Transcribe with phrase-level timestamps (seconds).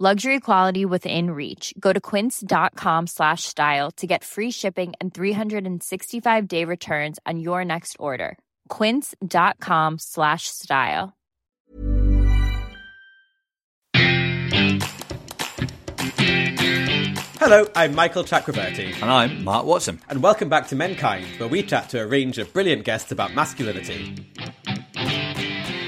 [0.00, 1.72] Luxury quality within reach.
[1.78, 7.64] Go to quince.com slash style to get free shipping and 365 day returns on your
[7.64, 8.36] next order.
[8.70, 11.14] Quince.com slash style.
[17.38, 20.00] Hello, I'm Michael Chakraverty, And I'm Mark Watson.
[20.08, 23.34] and welcome back to Menkind, where we chat to a range of brilliant guests about
[23.34, 24.14] masculinity.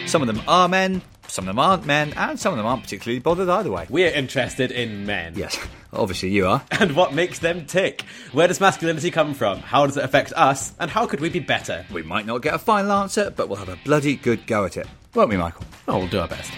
[0.07, 2.83] Some of them are men, some of them aren't men, and some of them aren't
[2.83, 3.87] particularly bothered either way.
[3.89, 5.35] We're interested in men.
[5.37, 5.59] Yes,
[5.93, 6.63] obviously you are.
[6.71, 8.03] And what makes them tick?
[8.33, 9.59] Where does masculinity come from?
[9.61, 10.75] How does it affect us?
[10.79, 11.85] And how could we be better?
[11.93, 14.77] We might not get a final answer, but we'll have a bloody good go at
[14.77, 14.87] it.
[15.15, 15.65] Won't we, Michael?
[15.89, 16.53] Oh, we'll do our best.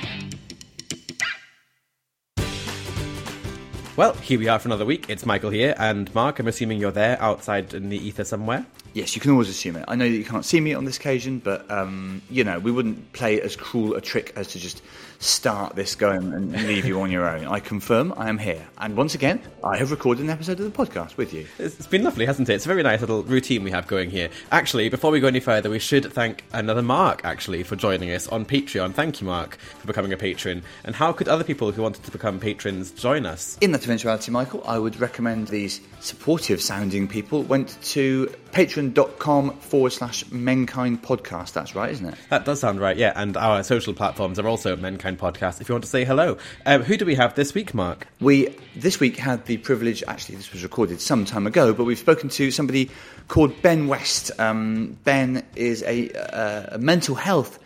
[3.96, 5.06] Well, here we are for another week.
[5.08, 8.64] It's Michael here, and Mark, I'm assuming you're there outside in the ether somewhere.
[8.98, 9.84] Yes, you can always assume it.
[9.86, 12.72] I know that you can't see me on this occasion, but um, you know we
[12.72, 14.82] wouldn't play as cruel a trick as to just
[15.20, 17.46] start this going and leave you on your own.
[17.46, 20.76] I confirm I am here, and once again, I have recorded an episode of the
[20.76, 21.46] podcast with you.
[21.60, 22.54] It's it's been lovely, hasn't it?
[22.54, 24.30] It's a very nice little routine we have going here.
[24.50, 28.26] Actually, before we go any further, we should thank another Mark, actually, for joining us
[28.26, 28.94] on Patreon.
[28.94, 30.64] Thank you, Mark, for becoming a patron.
[30.82, 33.56] And how could other people who wanted to become patrons join us?
[33.60, 39.90] In that eventuality, Michael, I would recommend these supportive sounding people went to patreon.com forward
[39.90, 41.52] slash menkind podcast.
[41.52, 42.14] That's right, isn't it?
[42.30, 43.12] That does sound right, yeah.
[43.14, 46.38] And our social platforms are also Menkind Podcast if you want to say hello.
[46.66, 48.06] Um, who do we have this week, Mark?
[48.20, 50.02] We this week had the privilege.
[50.06, 52.90] Actually, this was recorded some time ago, but we've spoken to somebody
[53.28, 54.30] called Ben West.
[54.38, 57.58] Um, ben is a, a, a mental health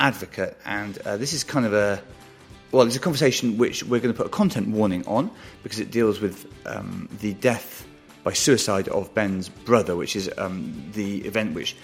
[0.00, 2.02] advocate, and uh, this is kind of a
[2.72, 5.30] well, it's a conversation which we're going to put a content warning on
[5.62, 7.86] because it deals with um, the death
[8.24, 11.76] by suicide of Ben's brother, which is um, the event which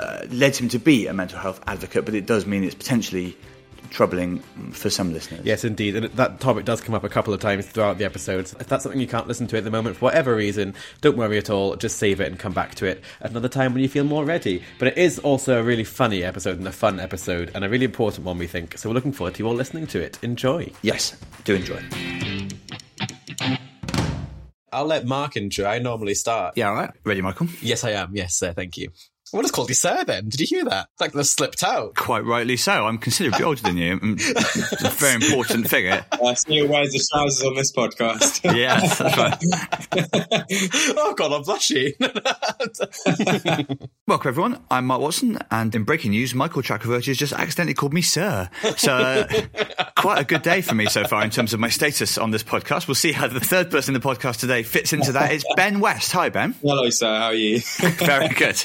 [0.00, 3.36] uh, led him to be a mental health advocate, but it does mean it's potentially
[3.90, 4.40] troubling
[4.72, 5.44] for some listeners.
[5.44, 5.94] Yes, indeed.
[5.96, 8.54] And that topic does come up a couple of times throughout the episodes.
[8.58, 11.38] If that's something you can't listen to at the moment for whatever reason, don't worry
[11.38, 11.76] at all.
[11.76, 14.24] Just save it and come back to it at another time when you feel more
[14.24, 14.62] ready.
[14.78, 17.84] But it is also a really funny episode and a fun episode and a really
[17.84, 18.78] important one, we think.
[18.78, 20.18] So we're looking forward to you all listening to it.
[20.22, 20.70] Enjoy.
[20.82, 22.33] Yes, do enjoy.
[24.74, 25.64] I'll let Mark intro.
[25.66, 26.56] I normally start.
[26.56, 26.90] Yeah, all right.
[27.04, 27.48] Ready, Michael?
[27.62, 28.14] Yes, I am.
[28.14, 28.52] Yes, sir.
[28.52, 28.90] Thank you.
[29.32, 30.28] I would have called you sir then.
[30.28, 30.88] Did you hear that?
[31.00, 31.94] Like that slipped out.
[31.96, 32.86] Quite rightly so.
[32.86, 33.98] I'm considerably older than you.
[34.00, 34.18] I'm
[34.84, 36.04] a very important figure.
[36.22, 38.42] I see who wears the trousers on this podcast.
[38.54, 40.94] Yeah, that's right.
[40.96, 41.92] oh god, I'm blushing.
[44.06, 44.62] Welcome, everyone.
[44.70, 48.48] I'm Mark Watson, and in breaking news, Michael Chakraverty has just accidentally called me sir.
[48.76, 49.26] So, uh,
[49.96, 52.42] quite a good day for me so far in terms of my status on this
[52.44, 52.86] podcast.
[52.86, 55.32] We'll see how the third person in the podcast today fits into that.
[55.32, 56.12] It's Ben West.
[56.12, 56.54] Hi, Ben.
[56.62, 57.06] Hello, sir.
[57.06, 57.60] How are you?
[57.60, 58.64] Very good.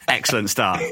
[0.07, 0.81] Excellent start.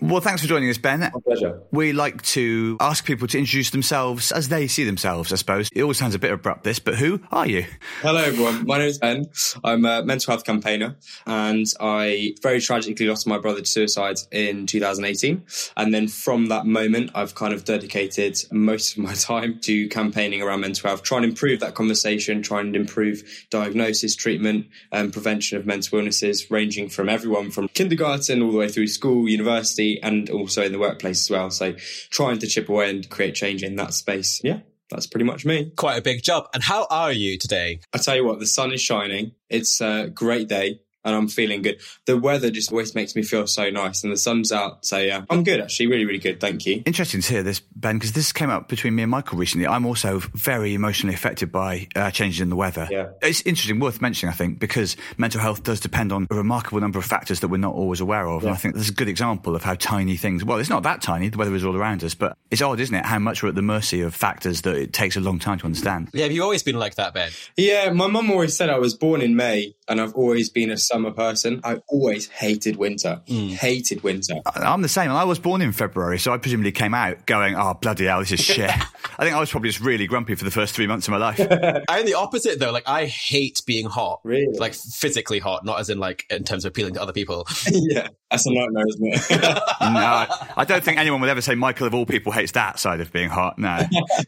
[0.00, 1.00] Well, thanks for joining us, Ben.
[1.00, 1.62] My Pleasure.
[1.70, 5.68] We like to ask people to introduce themselves as they see themselves, I suppose.
[5.74, 7.64] It always sounds a bit abrupt, this, but who are you?
[8.00, 8.66] Hello, everyone.
[8.66, 9.26] My name is Ben.
[9.62, 10.96] I'm a mental health campaigner,
[11.26, 15.42] and I very tragically lost my brother to suicide in 2018.
[15.76, 20.42] And then from that moment, I've kind of dedicated most of my time to campaigning
[20.42, 25.58] around mental health, trying to improve that conversation, trying to improve diagnosis, treatment, and prevention
[25.58, 30.30] of mental illnesses, ranging from everyone from kindergarten all the way through school, university, and
[30.30, 31.50] also in the workplace as well.
[31.50, 31.74] So
[32.10, 34.40] trying to chip away and create change in that space.
[34.42, 34.60] Yeah.
[34.90, 35.72] That's pretty much me.
[35.76, 36.46] Quite a big job.
[36.54, 37.80] And how are you today?
[37.92, 39.32] I tell you what, the sun is shining.
[39.48, 40.80] It's a great day.
[41.04, 41.80] And I'm feeling good.
[42.06, 44.84] The weather just always makes me feel so nice, and the sun's out.
[44.84, 46.40] So yeah, I'm good actually, really, really good.
[46.40, 46.82] Thank you.
[46.86, 49.66] Interesting to hear this, Ben, because this came up between me and Michael recently.
[49.66, 52.88] I'm also very emotionally affected by uh, changes in the weather.
[52.90, 53.10] Yeah.
[53.22, 56.98] It's interesting, worth mentioning, I think, because mental health does depend on a remarkable number
[56.98, 58.44] of factors that we're not always aware of.
[58.44, 60.82] And I think this is a good example of how tiny things, well, it's not
[60.84, 63.42] that tiny, the weather is all around us, but it's odd, isn't it, how much
[63.42, 66.08] we're at the mercy of factors that it takes a long time to understand.
[66.12, 67.30] Yeah, have you always been like that, Ben?
[67.56, 70.78] Yeah, my mum always said I was born in May, and I've always been a
[70.94, 71.60] summer person.
[71.64, 73.48] I always hated winter, hmm.
[73.48, 74.36] hated winter.
[74.54, 75.10] I'm the same.
[75.10, 78.30] I was born in February, so I presumably came out going, oh, bloody hell, this
[78.30, 78.70] is shit.
[79.18, 81.18] I think I was probably just really grumpy for the first three months of my
[81.18, 81.40] life.
[81.88, 82.72] I'm the opposite though.
[82.72, 84.20] Like I hate being hot.
[84.24, 84.56] Really?
[84.56, 87.46] Like physically hot, not as in like in terms of appealing to other people.
[87.70, 89.30] yeah, that's a nightmare, isn't it?
[89.30, 89.46] no,
[89.80, 93.00] I, I don't think anyone would ever say Michael, of all people, hates that side
[93.00, 93.58] of being hot.
[93.58, 93.80] No.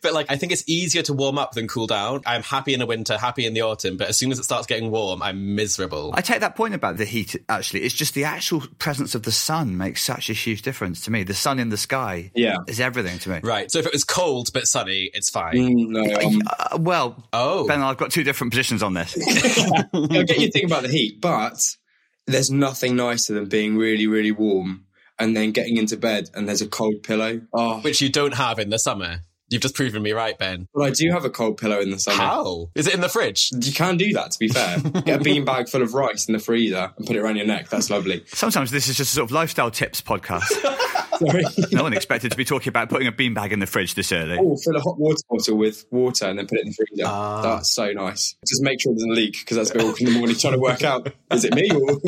[0.03, 2.23] but like I think it's easier to warm up than cool down.
[2.27, 4.67] I'm happy in the winter, happy in the autumn, but as soon as it starts
[4.67, 6.12] getting warm, I'm miserable.
[6.15, 7.82] I take that point about the heat, actually.
[7.82, 11.23] It's just the actual presence of the sun makes such a huge difference to me.
[11.23, 12.56] The sun in the sky Yeah.
[12.67, 13.41] is everything to me.
[13.43, 13.70] Right.
[13.70, 15.55] So if it was cold but sunny, it's fine.
[15.55, 17.67] Mm, no, um, Uh, well, Oh.
[17.69, 19.17] Ben, I've got two different positions on this.
[19.94, 21.58] I get you thinking about the heat, but
[22.26, 24.85] there's nothing nicer than being really, really warm
[25.19, 27.41] and then getting into bed and there's a cold pillow.
[27.52, 29.20] Oh, Which you don't have in the summer.
[29.49, 30.67] You've just proven me right, Ben.
[30.75, 32.17] well, I do have a cold pillow in the summer.
[32.17, 32.71] How?
[32.75, 33.51] Is it in the fridge?
[33.61, 34.79] You can do that, to be fair.
[34.81, 37.47] Get a bean bag full of rice in the freezer and put it around your
[37.47, 37.69] neck.
[37.69, 38.25] That's lovely.
[38.27, 40.51] Sometimes this is just a sort of lifestyle tips podcast.
[41.19, 41.45] Sorry.
[41.73, 44.39] no one expected to be talking about putting a beanbag in the fridge this early.
[44.39, 47.05] Oh, fill a hot water bottle with water and then put it in the freezer.
[47.07, 47.43] Ah.
[47.43, 48.35] That's so nice.
[48.47, 50.59] Just make sure it doesn't leak because that's me walk in the morning trying to
[50.59, 51.97] work out is it me or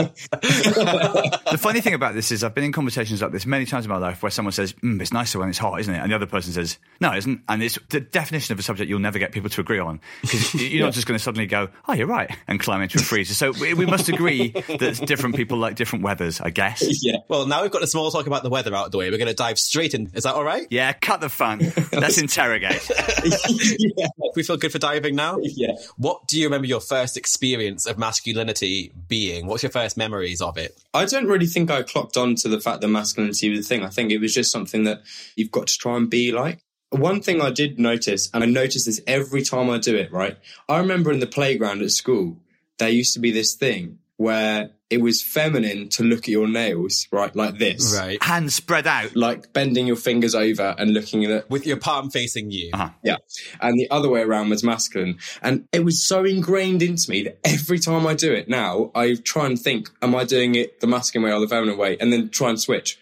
[1.52, 3.90] The funny thing about this is I've been in conversations like this many times in
[3.90, 5.98] my life where someone says, mm, it's nicer when it's hot, isn't it?
[5.98, 7.42] And the other person says, no, it isn't.
[7.48, 10.54] And it's the definition of a subject you'll never get people to agree on because
[10.54, 13.34] you're not just going to suddenly go, oh, you're right, and climb into a freezer.
[13.34, 16.84] So we, we must agree that different people like different weathers, I guess.
[17.02, 17.18] yeah.
[17.28, 19.12] Well, now we've got the small talk about the weather out of.
[19.12, 20.10] We're going to dive straight in.
[20.14, 20.66] Is that all right?
[20.70, 21.60] Yeah, cut the fun.
[21.92, 22.88] Let's interrogate.
[23.78, 24.06] yeah.
[24.34, 25.38] We feel good for diving now?
[25.40, 25.72] Yeah.
[25.96, 29.46] What do you remember your first experience of masculinity being?
[29.46, 30.80] What's your first memories of it?
[30.94, 33.82] I don't really think I clocked on to the fact that masculinity was a thing.
[33.82, 35.02] I think it was just something that
[35.36, 36.60] you've got to try and be like.
[36.90, 40.38] One thing I did notice, and I notice this every time I do it, right?
[40.70, 42.38] I remember in the playground at school,
[42.78, 47.06] there used to be this thing where it was feminine to look at your nails,
[47.12, 47.34] right?
[47.36, 47.96] Like this.
[47.96, 48.20] Right.
[48.22, 49.14] Hands spread out.
[49.14, 51.50] Like bending your fingers over and looking at it.
[51.50, 52.70] With your palm facing you.
[52.72, 52.90] Uh-huh.
[53.04, 53.16] Yeah.
[53.60, 55.18] And the other way around was masculine.
[55.40, 59.14] And it was so ingrained into me that every time I do it now, I
[59.14, 61.96] try and think, am I doing it the masculine way or the feminine way?
[61.98, 62.98] And then try and switch.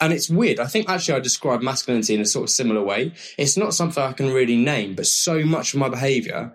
[0.00, 0.60] And it's weird.
[0.60, 3.14] I think actually I describe masculinity in a sort of similar way.
[3.38, 6.54] It's not something I can really name, but so much of my behavior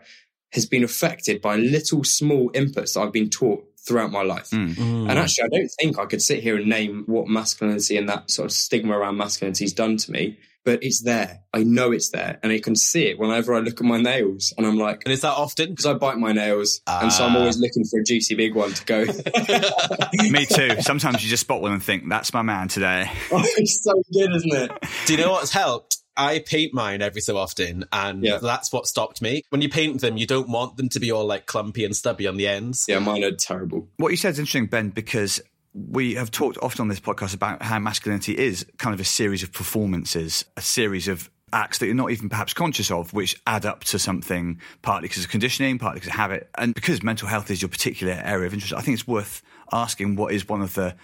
[0.52, 4.50] has been affected by little small inputs that I've been taught throughout my life.
[4.50, 4.76] Mm.
[4.76, 5.10] Mm.
[5.10, 8.32] And actually, I don't think I could sit here and name what masculinity and that
[8.32, 11.42] sort of stigma around masculinity has done to me, but it's there.
[11.54, 14.54] I know it's there, and I can see it whenever I look at my nails,
[14.58, 15.72] and I'm like, And is that often?
[15.72, 17.40] because I bite my nails, and so I'm ah.
[17.40, 19.06] always looking for a juicy big one to go.
[20.30, 20.82] Me too.
[20.82, 23.12] Sometimes you just spot one and think, that's my man today.
[23.32, 24.72] oh, it's so good, isn't it?
[25.06, 25.98] Do you know what's helped?
[26.16, 28.38] I paint mine every so often, and Yeah.
[28.38, 29.44] that's what stopped me.
[29.50, 32.28] When you paint them, you don't want them to be all like clumpy and stubby
[32.28, 32.86] on the ends.
[32.88, 33.88] Yeah, mine are terrible.
[33.98, 35.42] What you said is interesting, Ben, because
[35.74, 39.42] we have talked often on this podcast about how masculinity is kind of a series
[39.42, 43.66] of performances, a series of acts that you're not even perhaps conscious of, which add
[43.66, 46.50] up to something partly because of conditioning, partly because of habit.
[46.58, 50.16] And because mental health is your particular area of interest, I think it's worth asking
[50.16, 50.96] what is one of the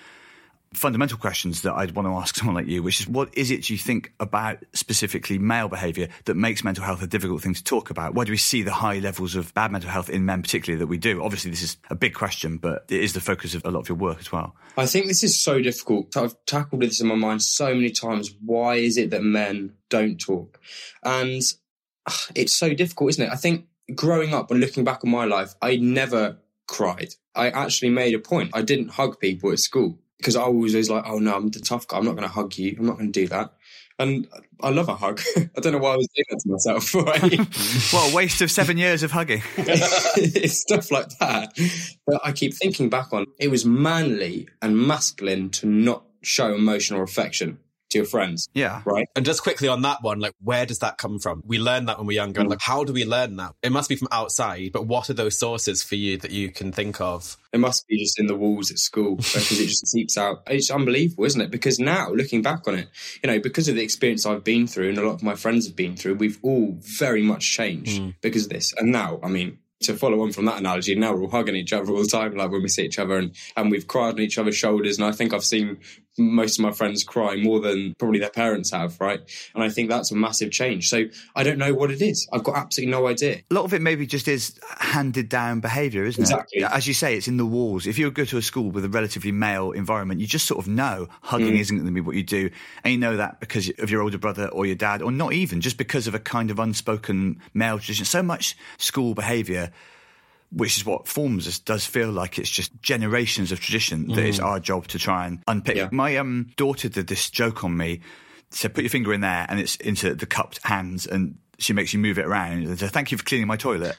[0.73, 3.69] fundamental questions that I'd want to ask someone like you, which is what is it
[3.69, 7.89] you think about specifically male behaviour that makes mental health a difficult thing to talk
[7.89, 8.13] about?
[8.13, 10.87] Why do we see the high levels of bad mental health in men, particularly that
[10.87, 11.23] we do?
[11.23, 13.89] Obviously, this is a big question, but it is the focus of a lot of
[13.89, 14.55] your work as well.
[14.77, 16.15] I think this is so difficult.
[16.15, 18.33] I've tackled this in my mind so many times.
[18.45, 20.59] Why is it that men don't talk?
[21.03, 21.41] And
[22.07, 23.31] ah, it's so difficult, isn't it?
[23.31, 27.15] I think growing up and looking back on my life, I never cried.
[27.33, 28.51] I actually made a point.
[28.53, 31.59] I didn't hug people at school because I always was like, oh no, I'm the
[31.59, 31.97] tough guy.
[31.97, 32.75] I'm not going to hug you.
[32.77, 33.53] I'm not going to do that.
[33.97, 34.27] And
[34.61, 35.21] I love a hug.
[35.37, 36.93] I don't know why I was doing that to myself.
[36.95, 37.93] right?
[37.93, 39.41] What a waste of seven years of hugging.
[39.57, 43.25] it's stuff like that that I keep thinking back on.
[43.39, 47.59] It was manly and masculine to not show emotional affection
[47.89, 48.81] to your friends, Yeah.
[48.85, 49.07] right?
[49.15, 51.43] And just quickly on that one, like, where does that come from?
[51.45, 52.41] We learn that when we're younger.
[52.41, 53.53] and, Like, how do we learn that?
[53.61, 56.71] It must be from outside, but what are those sources for you that you can
[56.71, 57.37] think of?
[57.51, 60.43] It must be just in the walls at school because it just seeps out.
[60.47, 61.51] It's unbelievable, isn't it?
[61.51, 62.89] Because now, looking back on it,
[63.23, 65.65] you know, because of the experience I've been through and a lot of my friends
[65.65, 68.15] have been through, we've all very much changed mm.
[68.21, 68.73] because of this.
[68.77, 71.71] And now, I mean, to follow on from that analogy, now we're all hugging each
[71.73, 74.19] other all the time, like when we see each other, and, and we've cried on
[74.19, 74.97] each other's shoulders.
[74.97, 75.77] And I think I've seen
[76.19, 79.19] most of my friends cry more than probably their parents have, right?
[79.55, 80.89] And I think that's a massive change.
[80.89, 82.27] So I don't know what it is.
[82.31, 83.41] I've got absolutely no idea.
[83.49, 86.61] A lot of it maybe just is handed down behaviour, isn't Exactly.
[86.61, 86.71] it?
[86.71, 87.87] As you say, it's in the walls.
[87.87, 90.67] If you go to a school with a relatively male environment, you just sort of
[90.67, 91.59] know hugging Mm.
[91.59, 92.49] isn't going to be what you do.
[92.83, 95.61] And you know that because of your older brother or your dad, or not even,
[95.61, 98.05] just because of a kind of unspoken male tradition.
[98.05, 99.71] So much school behaviour
[100.51, 104.39] which is what forms us does feel like it's just generations of tradition that it's
[104.39, 105.75] our job to try and unpick.
[105.75, 105.89] Yeah.
[105.91, 108.01] My um, daughter did this joke on me.
[108.51, 111.93] Said, "Put your finger in there," and it's into the cupped hands, and she makes
[111.93, 112.65] you move it around.
[112.65, 113.97] And said, "Thank you for cleaning my toilet."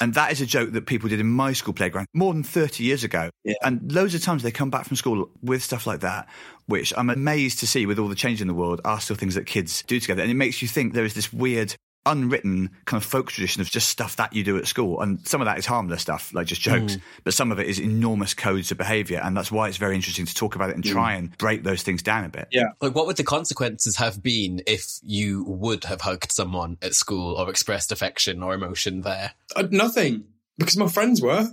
[0.00, 2.84] And that is a joke that people did in my school playground more than 30
[2.84, 3.30] years ago.
[3.44, 3.54] Yeah.
[3.62, 6.28] And loads of times they come back from school with stuff like that,
[6.66, 9.34] which I'm amazed to see with all the change in the world are still things
[9.34, 10.22] that kids do together.
[10.22, 11.76] And it makes you think there is this weird,
[12.06, 15.00] unwritten kind of folk tradition of just stuff that you do at school.
[15.00, 17.78] And some of that is harmless stuff, like just jokes, but some of it is
[17.78, 19.20] enormous codes of behavior.
[19.22, 21.82] And that's why it's very interesting to talk about it and try and break those
[21.82, 22.48] things down a bit.
[22.50, 22.68] Yeah.
[22.80, 27.34] Like, what would the consequences have been if you would have hugged someone at school
[27.34, 29.32] or expressed affection or emotion there?
[29.56, 30.24] Uh, nothing,
[30.58, 31.48] because my friends were.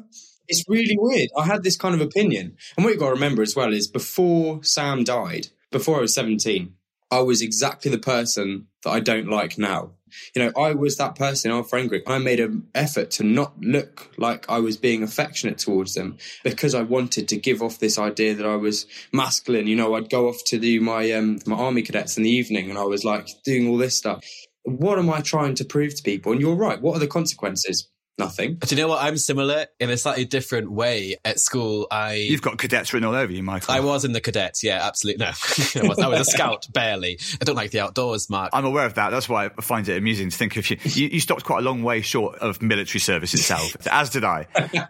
[0.47, 1.29] It's really weird.
[1.37, 2.57] I had this kind of opinion.
[2.75, 6.13] And what you've got to remember as well is before Sam died, before I was
[6.13, 6.73] 17,
[7.09, 9.91] I was exactly the person that I don't like now.
[10.35, 12.03] You know, I was that person in our friend group.
[12.07, 16.75] I made an effort to not look like I was being affectionate towards them because
[16.75, 19.67] I wanted to give off this idea that I was masculine.
[19.67, 22.69] You know, I'd go off to do my um, my army cadets in the evening,
[22.69, 24.23] and I was like doing all this stuff.
[24.63, 26.31] What am I trying to prove to people?
[26.31, 26.81] And you're right.
[26.81, 27.89] What are the consequences?
[28.17, 28.55] Nothing.
[28.55, 29.01] Do you know what?
[29.03, 31.15] I'm similar in a slightly different way.
[31.25, 33.73] At school, I You've got cadets written all over you, Michael.
[33.73, 34.63] I was in the cadets.
[34.63, 35.25] Yeah, absolutely.
[35.25, 35.31] No,
[35.75, 37.19] I, was, I was a scout, barely.
[37.39, 38.51] I don't like the outdoors, Mark.
[38.53, 39.09] I'm aware of that.
[39.09, 40.77] That's why I find it amusing to think of you.
[40.83, 44.47] You, you stopped quite a long way short of military service itself, as did I.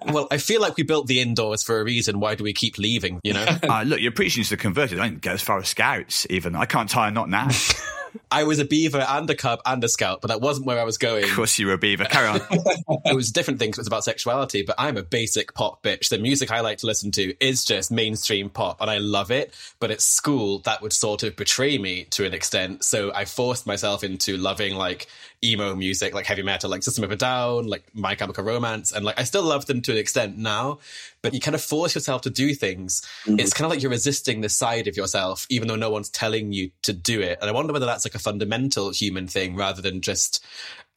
[0.08, 2.20] well, I feel like we built the indoors for a reason.
[2.20, 3.20] Why do we keep leaving?
[3.24, 5.00] You know, Uh, look, you're preaching to the converted.
[5.00, 6.56] I didn't get as far as scouts, even.
[6.56, 7.48] I can't tie a knot now.
[8.32, 10.84] I was a beaver and a cub and a scout, but that wasn't where I
[10.84, 11.24] was going.
[11.24, 12.06] of course, you were a beaver.
[12.06, 12.42] Carry on.
[13.06, 13.78] it was different things.
[13.78, 16.10] It was about sexuality, but I'm a basic pop bitch.
[16.10, 19.54] The music I like to listen to is just mainstream pop, and I love it.
[19.80, 22.84] But at school, that would sort of betray me to an extent.
[22.84, 25.08] So I forced myself into loving like
[25.44, 29.04] emo music, like heavy metal, like System of a Down, like My Chemical Romance, and
[29.04, 30.80] like I still love them to an extent now.
[31.22, 33.04] But you kind of force yourself to do things.
[33.26, 33.40] Mm-hmm.
[33.40, 36.52] It's kind of like you're resisting this side of yourself, even though no one's telling
[36.52, 37.38] you to do it.
[37.42, 40.44] And I wonder whether that's like a fundamental human thing rather than just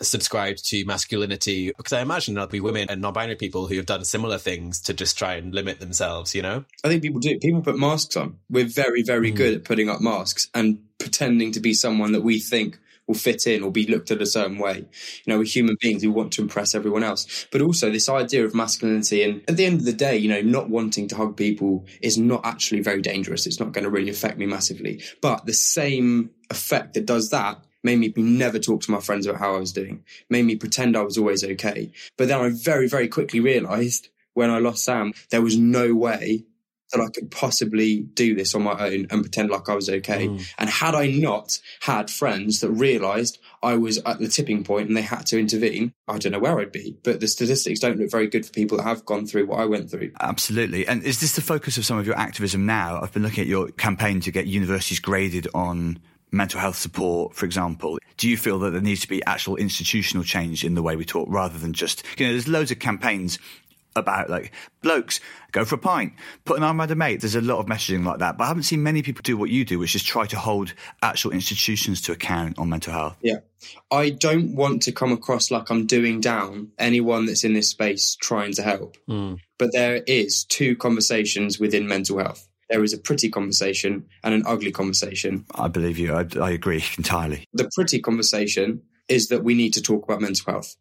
[0.00, 4.04] subscribed to masculinity because I imagine there'll be women and non-binary people who have done
[4.04, 6.64] similar things to just try and limit themselves, you know?
[6.82, 7.38] I think people do.
[7.38, 8.38] People put masks on.
[8.50, 9.36] We're very, very mm.
[9.36, 13.46] good at putting up masks and pretending to be someone that we think will fit
[13.46, 14.78] in or be looked at a certain way.
[14.78, 17.46] You know, we're human beings who want to impress everyone else.
[17.50, 20.40] But also this idea of masculinity and at the end of the day, you know,
[20.40, 23.46] not wanting to hug people is not actually very dangerous.
[23.46, 25.02] It's not going to really affect me massively.
[25.20, 29.40] But the same effect that does that made me never talk to my friends about
[29.40, 31.92] how I was doing, made me pretend I was always okay.
[32.16, 36.44] But then I very, very quickly realized when I lost Sam, there was no way
[36.92, 40.28] that I could possibly do this on my own and pretend like I was okay.
[40.28, 40.46] Mm.
[40.58, 44.96] And had I not had friends that realized I was at the tipping point and
[44.96, 46.96] they had to intervene, I don't know where I'd be.
[47.02, 49.64] But the statistics don't look very good for people that have gone through what I
[49.64, 50.12] went through.
[50.20, 50.86] Absolutely.
[50.86, 53.00] And is this the focus of some of your activism now?
[53.00, 55.98] I've been looking at your campaign to get universities graded on
[56.34, 57.98] mental health support, for example.
[58.16, 61.04] Do you feel that there needs to be actual institutional change in the way we
[61.04, 63.38] talk rather than just, you know, there's loads of campaigns
[63.96, 65.20] about like blokes
[65.52, 66.12] go for a pint,
[66.44, 67.20] put an arm around a mate.
[67.20, 69.50] There's a lot of messaging like that, but I haven't seen many people do what
[69.50, 73.16] you do, which is try to hold actual institutions to account on mental health.
[73.22, 73.38] Yeah.
[73.90, 78.16] I don't want to come across like I'm doing down anyone that's in this space
[78.16, 78.96] trying to help.
[79.06, 79.34] Hmm.
[79.58, 82.48] But there is two conversations within mental health.
[82.70, 85.44] There is a pretty conversation and an ugly conversation.
[85.54, 86.14] I believe you.
[86.14, 87.46] I, I agree entirely.
[87.52, 90.76] The pretty conversation is that we need to talk about mental health.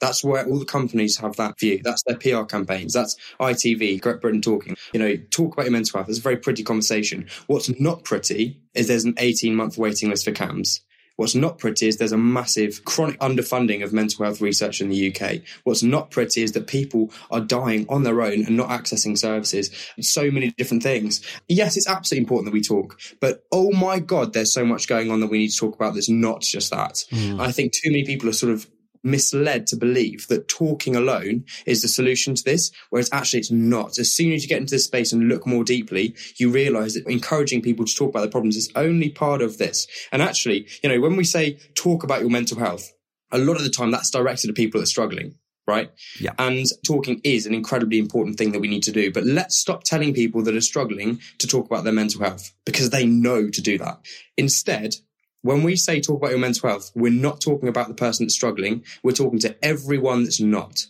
[0.00, 1.80] That's where all the companies have that view.
[1.82, 2.92] That's their PR campaigns.
[2.92, 4.76] That's ITV, Great Britain Talking.
[4.92, 6.08] You know, talk about your mental health.
[6.08, 7.28] It's a very pretty conversation.
[7.46, 10.80] What's not pretty is there's an 18 month waiting list for CAMHS.
[11.18, 15.12] What's not pretty is there's a massive chronic underfunding of mental health research in the
[15.12, 15.40] UK.
[15.64, 19.68] What's not pretty is that people are dying on their own and not accessing services.
[20.00, 21.20] So many different things.
[21.48, 25.10] Yes, it's absolutely important that we talk, but oh my God, there's so much going
[25.10, 27.04] on that we need to talk about that's not just that.
[27.10, 27.40] Mm.
[27.40, 28.68] I think too many people are sort of
[29.02, 33.98] misled to believe that talking alone is the solution to this, whereas actually it's not.
[33.98, 37.06] As soon as you get into this space and look more deeply, you realize that
[37.06, 39.86] encouraging people to talk about their problems is only part of this.
[40.12, 42.92] And actually, you know, when we say talk about your mental health,
[43.30, 45.34] a lot of the time that's directed at people that are struggling.
[45.68, 45.92] right?
[46.18, 46.32] Yeah.
[46.38, 49.12] And talking is an incredibly important thing that we need to do.
[49.12, 52.88] But let's stop telling people that are struggling to talk about their mental health because
[52.88, 54.00] they know to do that.
[54.38, 54.96] Instead,
[55.42, 58.34] when we say talk about your mental health, we're not talking about the person that's
[58.34, 58.84] struggling.
[59.02, 60.86] We're talking to everyone that's not.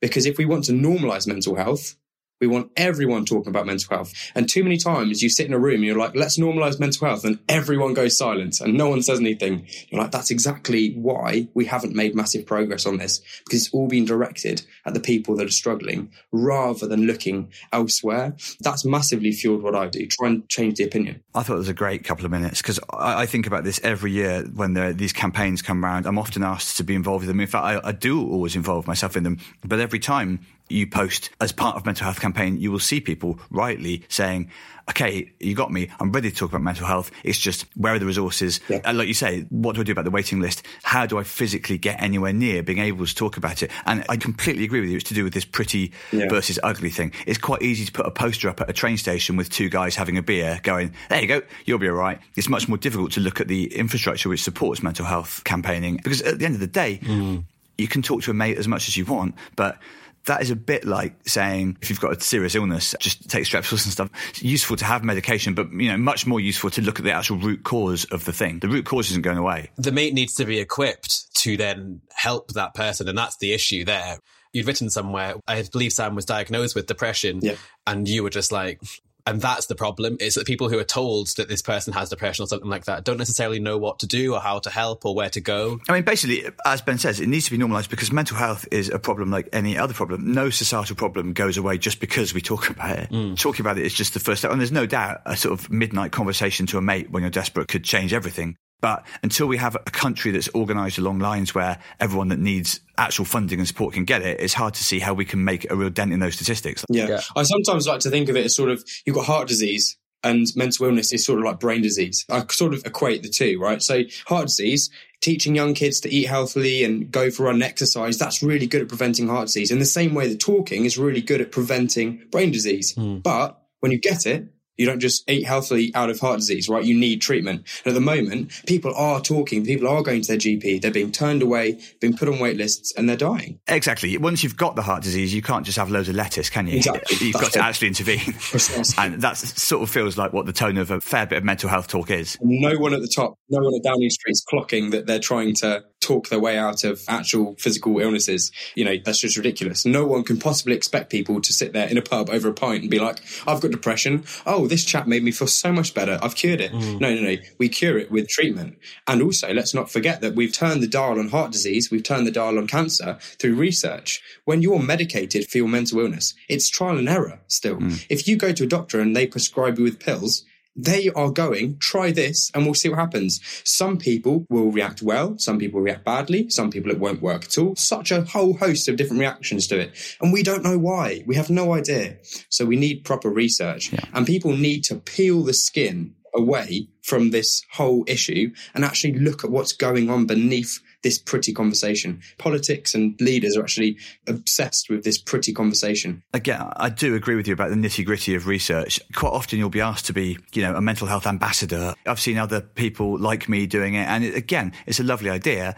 [0.00, 1.96] Because if we want to normalize mental health,
[2.42, 4.12] we want everyone talking about mental health.
[4.34, 7.06] And too many times you sit in a room and you're like, let's normalize mental
[7.06, 9.68] health and everyone goes silent and no one says anything.
[9.88, 13.86] You're like, that's exactly why we haven't made massive progress on this because it's all
[13.86, 18.34] been directed at the people that are struggling rather than looking elsewhere.
[18.58, 20.04] That's massively fueled what I do.
[20.06, 21.22] Try and change the opinion.
[21.36, 23.80] I thought it was a great couple of minutes because I, I, think about this
[23.84, 26.06] every year when these campaigns come around.
[26.06, 27.38] I'm often asked to be involved in them.
[27.38, 29.38] In fact, I, I do always involve myself in them.
[29.64, 33.38] But every time you post as part of mental health campaign, you will see people
[33.50, 34.50] rightly saying,
[34.90, 35.88] okay, you got me.
[36.00, 37.10] I'm ready to talk about mental health.
[37.24, 38.60] It's just where are the resources?
[38.68, 38.80] Yeah.
[38.84, 40.66] And like you say, what do I do about the waiting list?
[40.82, 43.70] How do I physically get anywhere near being able to talk about it?
[43.86, 44.96] And I completely agree with you.
[44.96, 46.28] It's to do with this pretty yeah.
[46.28, 47.12] versus ugly thing.
[47.26, 49.94] It's quite easy to put a poster up at a train station with two guys
[49.94, 52.18] having a beer going, there you go, you'll be all right.
[52.36, 56.22] It's much more difficult to look at the infrastructure which supports mental health campaigning because
[56.22, 57.44] at the end of the day, mm.
[57.78, 59.78] you can talk to a mate as much as you want, but
[60.26, 63.84] that is a bit like saying if you've got a serious illness, just take strepsils
[63.84, 64.10] and stuff.
[64.30, 67.12] It's useful to have medication, but you know, much more useful to look at the
[67.12, 68.60] actual root cause of the thing.
[68.60, 69.70] The root cause isn't going away.
[69.76, 73.84] The mate needs to be equipped to then help that person, and that's the issue
[73.84, 74.18] there.
[74.52, 77.54] You'd written somewhere, I believe Sam was diagnosed with depression, yeah.
[77.86, 78.80] and you were just like,
[79.26, 82.42] and that's the problem is that people who are told that this person has depression
[82.42, 85.14] or something like that don't necessarily know what to do or how to help or
[85.14, 85.80] where to go.
[85.88, 88.88] I mean, basically, as Ben says, it needs to be normalized because mental health is
[88.88, 90.32] a problem like any other problem.
[90.32, 93.10] No societal problem goes away just because we talk about it.
[93.10, 93.38] Mm.
[93.38, 94.50] Talking about it is just the first step.
[94.50, 97.68] And there's no doubt a sort of midnight conversation to a mate when you're desperate
[97.68, 98.56] could change everything.
[98.82, 103.24] But until we have a country that's organised along lines where everyone that needs actual
[103.24, 105.76] funding and support can get it, it's hard to see how we can make a
[105.76, 106.84] real dent in those statistics.
[106.90, 107.08] Yeah.
[107.08, 107.20] yeah.
[107.36, 110.46] I sometimes like to think of it as sort of you've got heart disease and
[110.56, 112.24] mental illness is sort of like brain disease.
[112.30, 113.80] I sort of equate the two, right?
[113.80, 118.42] So heart disease, teaching young kids to eat healthily and go for run exercise, that's
[118.42, 119.70] really good at preventing heart disease.
[119.70, 122.94] In the same way that talking is really good at preventing brain disease.
[122.94, 123.22] Mm.
[123.22, 124.48] But when you get it,
[124.82, 126.84] you don't just eat healthily out of heart disease, right?
[126.84, 127.64] You need treatment.
[127.84, 131.12] And at the moment, people are talking, people are going to their GP, they're being
[131.12, 133.60] turned away, being put on wait lists, and they're dying.
[133.68, 134.18] Exactly.
[134.18, 136.78] Once you've got the heart disease, you can't just have loads of lettuce, can you?
[136.78, 137.16] Exactly.
[137.26, 138.34] You've That's got to actually intervene.
[138.98, 141.68] and that sort of feels like what the tone of a fair bit of mental
[141.68, 142.36] health talk is.
[142.40, 145.54] No one at the top, no one at Downing Street is clocking that they're trying
[145.56, 148.52] to talk their way out of actual physical illnesses.
[148.74, 149.86] You know, that's just ridiculous.
[149.86, 152.82] No one can possibly expect people to sit there in a pub over a pint
[152.82, 154.24] and be like, I've got depression.
[154.44, 156.18] Oh, this chat made me feel so much better.
[156.22, 156.72] I've cured it.
[156.72, 157.00] Mm.
[157.00, 157.36] No, no, no.
[157.58, 158.78] We cure it with treatment.
[159.06, 161.90] And also, let's not forget that we've turned the dial on heart disease.
[161.90, 164.20] We've turned the dial on cancer through research.
[164.44, 167.76] When you're medicated for your mental illness, it's trial and error still.
[167.76, 168.06] Mm.
[168.10, 171.78] If you go to a doctor and they prescribe you with pills, they are going,
[171.78, 173.40] try this and we'll see what happens.
[173.64, 175.38] Some people will react well.
[175.38, 176.48] Some people react badly.
[176.50, 177.76] Some people it won't work at all.
[177.76, 180.16] Such a whole host of different reactions to it.
[180.20, 181.24] And we don't know why.
[181.26, 182.16] We have no idea.
[182.48, 184.04] So we need proper research yeah.
[184.14, 189.44] and people need to peel the skin away from this whole issue and actually look
[189.44, 192.20] at what's going on beneath this pretty conversation.
[192.38, 196.22] Politics and leaders are actually obsessed with this pretty conversation.
[196.32, 199.00] Again, I do agree with you about the nitty gritty of research.
[199.14, 201.94] Quite often you'll be asked to be, you know, a mental health ambassador.
[202.06, 204.06] I've seen other people like me doing it.
[204.08, 205.76] And it, again, it's a lovely idea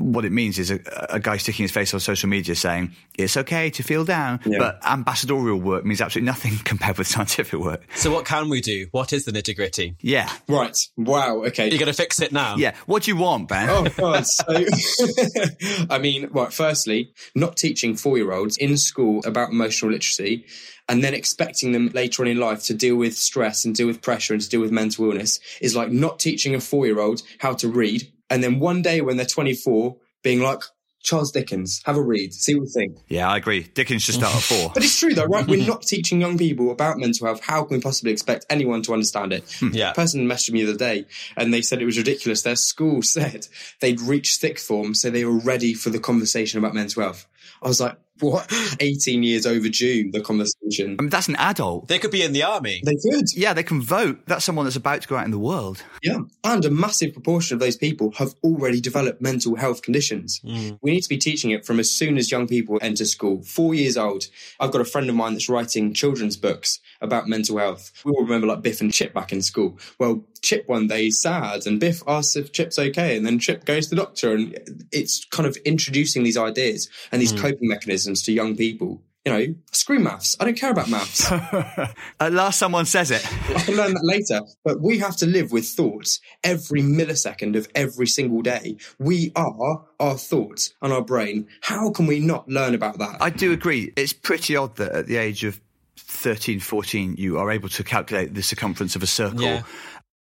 [0.00, 3.36] what it means is a, a, guy sticking his face on social media saying it's
[3.36, 4.58] okay to feel down, yeah.
[4.58, 7.82] but ambassadorial work means absolutely nothing compared with scientific work.
[7.94, 8.86] So, what can we do?
[8.90, 9.96] What is the nitty gritty?
[10.00, 10.30] Yeah.
[10.48, 10.76] Right.
[10.96, 11.44] Wow.
[11.44, 11.68] Okay.
[11.68, 12.56] You're going to fix it now.
[12.56, 12.74] Yeah.
[12.86, 13.68] What do you want, Ben?
[13.70, 14.26] Oh God.
[14.26, 14.44] So,
[15.90, 16.52] I mean, right.
[16.52, 20.46] Firstly, not teaching four year olds in school about emotional literacy
[20.90, 24.02] and then expecting them later on in life to deal with stress and deal with
[24.02, 27.22] pressure and to deal with mental illness is like not teaching a four year old
[27.38, 30.62] how to read and then one day when they're 24, being like,
[31.02, 32.98] Charles Dickens, have a read, see what you think.
[33.08, 33.62] Yeah, I agree.
[33.62, 34.70] Dickens should start at four.
[34.74, 35.46] but it's true though, right?
[35.46, 37.40] We're not teaching young people about mental health.
[37.42, 39.50] How can we possibly expect anyone to understand it?
[39.58, 39.70] Hmm.
[39.72, 39.92] yeah.
[39.92, 42.42] A person messaged me the other day and they said it was ridiculous.
[42.42, 43.48] Their school said
[43.80, 47.26] they'd reached sixth form, so they were ready for the conversation about mental health.
[47.62, 48.52] I was like, what?
[48.80, 50.96] 18 years overdue, the conversation.
[50.98, 51.88] I mean, that's an adult.
[51.88, 52.82] They could be in the army.
[52.84, 53.26] They could.
[53.34, 54.20] Yeah, they can vote.
[54.26, 55.82] That's someone that's about to go out in the world.
[56.02, 56.20] Yeah.
[56.44, 60.40] And a massive proportion of those people have already developed mental health conditions.
[60.44, 60.78] Mm.
[60.82, 63.42] We need to be teaching it from as soon as young people enter school.
[63.42, 64.24] Four years old.
[64.58, 67.92] I've got a friend of mine that's writing children's books about mental health.
[68.04, 69.78] We all remember like Biff and Chip back in school.
[69.98, 73.64] Well, Chip one day is sad, and Biff asks if Chip's okay, and then Chip
[73.64, 77.38] goes to the doctor, and it's kind of introducing these ideas and these hmm.
[77.38, 79.02] coping mechanisms to young people.
[79.26, 80.34] You know, screw maths.
[80.40, 81.30] I don't care about maths.
[82.20, 83.22] At last, someone says it.
[83.54, 84.40] I can learn that later.
[84.64, 88.78] But we have to live with thoughts every millisecond of every single day.
[88.98, 91.48] We are our thoughts and our brain.
[91.60, 93.18] How can we not learn about that?
[93.20, 93.92] I do agree.
[93.94, 95.60] It's pretty odd that at the age of
[95.98, 99.42] 13, 14, you are able to calculate the circumference of a circle.
[99.42, 99.62] Yeah.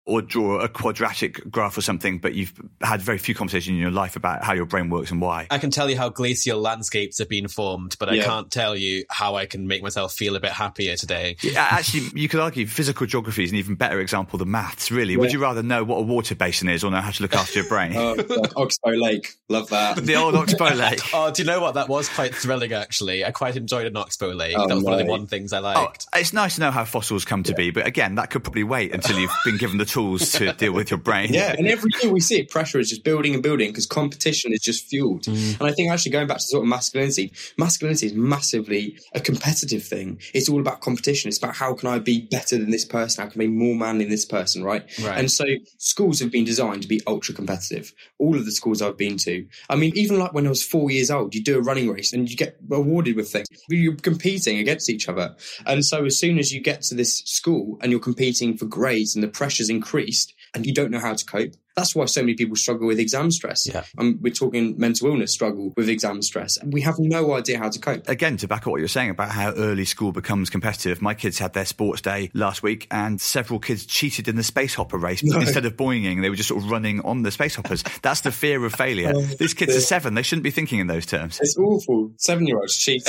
[0.05, 3.89] Or draw a quadratic graph or something, but you've had very few conversations in your
[3.89, 5.47] life about how your brain works and why.
[5.49, 9.05] I can tell you how glacial landscapes have been formed, but I can't tell you
[9.09, 11.37] how I can make myself feel a bit happier today.
[11.41, 15.15] Yeah, Actually, you could argue physical geography is an even better example than maths, really.
[15.15, 17.59] Would you rather know what a water basin is or know how to look after
[17.59, 17.93] your brain?
[18.03, 19.35] Uh, oh, God, Oxbow Lake.
[19.47, 19.95] Love that.
[19.97, 20.99] the old Oxbow Lake.
[21.13, 21.75] Oh, do you know what?
[21.75, 23.23] That was quite thrilling, actually.
[23.23, 24.55] I quite enjoyed an Oxbow Lake.
[24.57, 26.07] Oh, that was one of the one things I Oh, liked.
[26.13, 28.93] it's nice to know how fossils come to be, but again, that could probably wait
[28.93, 31.31] until you've been given the tools to deal with your brain.
[31.31, 34.51] Yeah, and every year we see it, pressure is just building and building because competition
[34.51, 35.23] is just fueled.
[35.23, 35.59] Mm.
[35.59, 39.83] And I think actually going back to sort of masculinity, masculinity is massively a competitive
[39.83, 40.19] thing.
[40.33, 41.29] It's all about competition.
[41.29, 43.23] It's about how can I be better than this person?
[43.23, 44.63] How can I be more manly than this person?
[44.63, 44.83] Right.
[45.01, 45.17] Right.
[45.17, 45.45] And so
[45.77, 47.93] schools have been designed to be ultra competitive.
[48.17, 49.45] All of the schools I've been to.
[49.69, 52.13] I mean, even like when I was four years old, you do a running race
[52.13, 53.47] and you get awarded with things.
[53.69, 55.35] You're competing against each other.
[55.65, 59.15] And so as soon as you get to this school and you're competing for grades
[59.15, 62.35] and the pressure's increased and you don't know how to cope, that's why so many
[62.35, 63.67] people struggle with exam stress.
[63.67, 63.83] Yeah.
[63.97, 66.57] Um, we're talking mental illness struggle with exam stress.
[66.63, 68.07] We have no idea how to cope.
[68.07, 71.39] Again, to back up what you're saying about how early school becomes competitive, my kids
[71.39, 75.23] had their sports day last week and several kids cheated in the space hopper race.
[75.23, 77.83] Instead of boinging, they were just sort of running on the space hoppers.
[78.01, 79.13] That's the fear of failure.
[79.39, 80.13] These kids are seven.
[80.13, 81.39] They shouldn't be thinking in those terms.
[81.41, 82.11] It's awful.
[82.17, 83.03] Seven year olds cheat.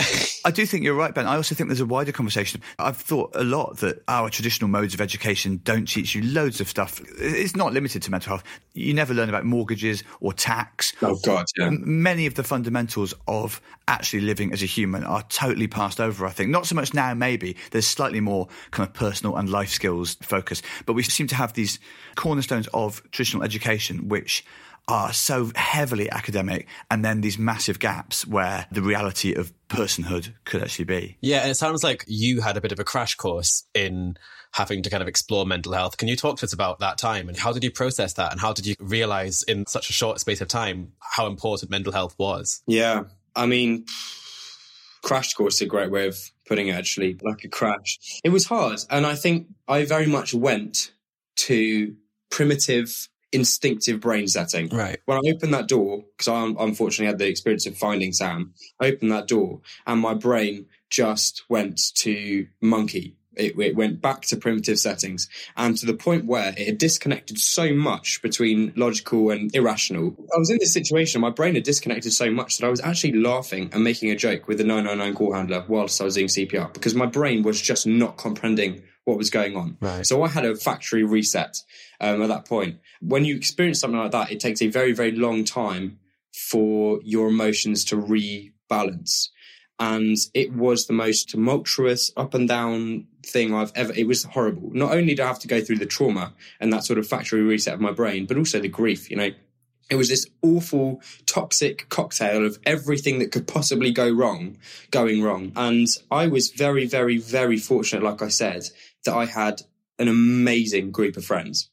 [0.45, 1.27] I do think you're right, Ben.
[1.27, 2.63] I also think there's a wider conversation.
[2.79, 6.69] I've thought a lot that our traditional modes of education don't teach you loads of
[6.69, 7.01] stuff.
[7.19, 8.45] It's not limited to mental health.
[8.75, 10.93] You never learn about mortgages or tax.
[11.03, 11.47] oh, God.
[11.57, 11.71] Yeah.
[11.71, 16.31] Many of the fundamentals of actually living as a human are totally passed over, I
[16.31, 16.51] think.
[16.51, 17.57] Not so much now, maybe.
[17.71, 20.63] There's slightly more kind of personal and life skills focus.
[20.87, 21.79] But we seem to have these
[22.17, 24.45] cornerstones of traditional education, which
[24.87, 30.63] are so heavily academic, and then these massive gaps where the reality of personhood could
[30.63, 31.17] actually be.
[31.21, 34.17] Yeah, and it sounds like you had a bit of a crash course in
[34.53, 35.97] having to kind of explore mental health.
[35.97, 38.41] Can you talk to us about that time and how did you process that and
[38.41, 42.15] how did you realize in such a short space of time how important mental health
[42.19, 42.63] was?
[42.67, 43.87] Yeah, I mean,
[45.03, 46.17] crash course is a great way of
[46.47, 46.77] putting it.
[46.77, 47.99] Actually, like a crash.
[48.23, 50.93] It was hard, and I think I very much went
[51.37, 51.97] to
[52.31, 54.69] primitive, instinctive brain setting.
[54.69, 55.01] Right.
[55.05, 58.87] When I opened that door, because I unfortunately had the experience of finding Sam, I
[58.87, 63.17] opened that door, and my brain just went to monkey.
[63.37, 67.37] It, it went back to primitive settings and to the point where it had disconnected
[67.37, 70.15] so much between logical and irrational.
[70.33, 73.15] I was in this situation, my brain had disconnected so much that I was actually
[73.15, 76.73] laughing and making a joke with the 999 call handler whilst I was doing CPR
[76.73, 79.77] because my brain was just not comprehending what was going on.
[79.81, 80.07] Right.
[80.07, 81.63] So I had a factory reset
[82.01, 82.79] um, at that point.
[83.01, 85.99] When you experience something like that, it takes a very, very long time
[86.33, 89.29] for your emotions to rebalance
[89.79, 93.93] and it was the most tumultuous up and down thing I've ever.
[93.93, 94.71] It was horrible.
[94.73, 97.43] Not only did I have to go through the trauma and that sort of factory
[97.43, 99.11] reset of my brain, but also the grief.
[99.11, 99.31] You know,
[99.91, 104.59] it was this awful, toxic cocktail of everything that could possibly go wrong,
[104.91, 105.53] going wrong.
[105.57, 108.69] And I was very, very, very fortunate, like I said,
[109.05, 109.63] that I had
[109.99, 111.71] an amazing group of friends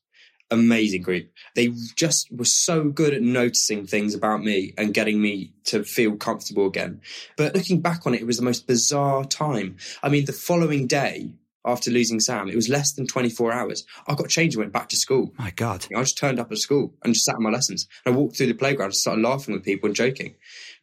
[0.52, 1.32] amazing group.
[1.56, 6.18] They just were so good at noticing things about me and getting me to feel
[6.18, 7.02] comfortable again.
[7.38, 9.78] But looking back on it, it was the most bizarre time.
[10.04, 11.32] I mean, the following day
[11.66, 13.86] after losing Sam, it was less than 24 hours.
[14.08, 15.34] I got changed and went back to school.
[15.38, 15.86] My God.
[15.96, 17.88] I just turned up at school and just sat in my lessons.
[18.06, 20.36] And I walked through the playground and started laughing with people and joking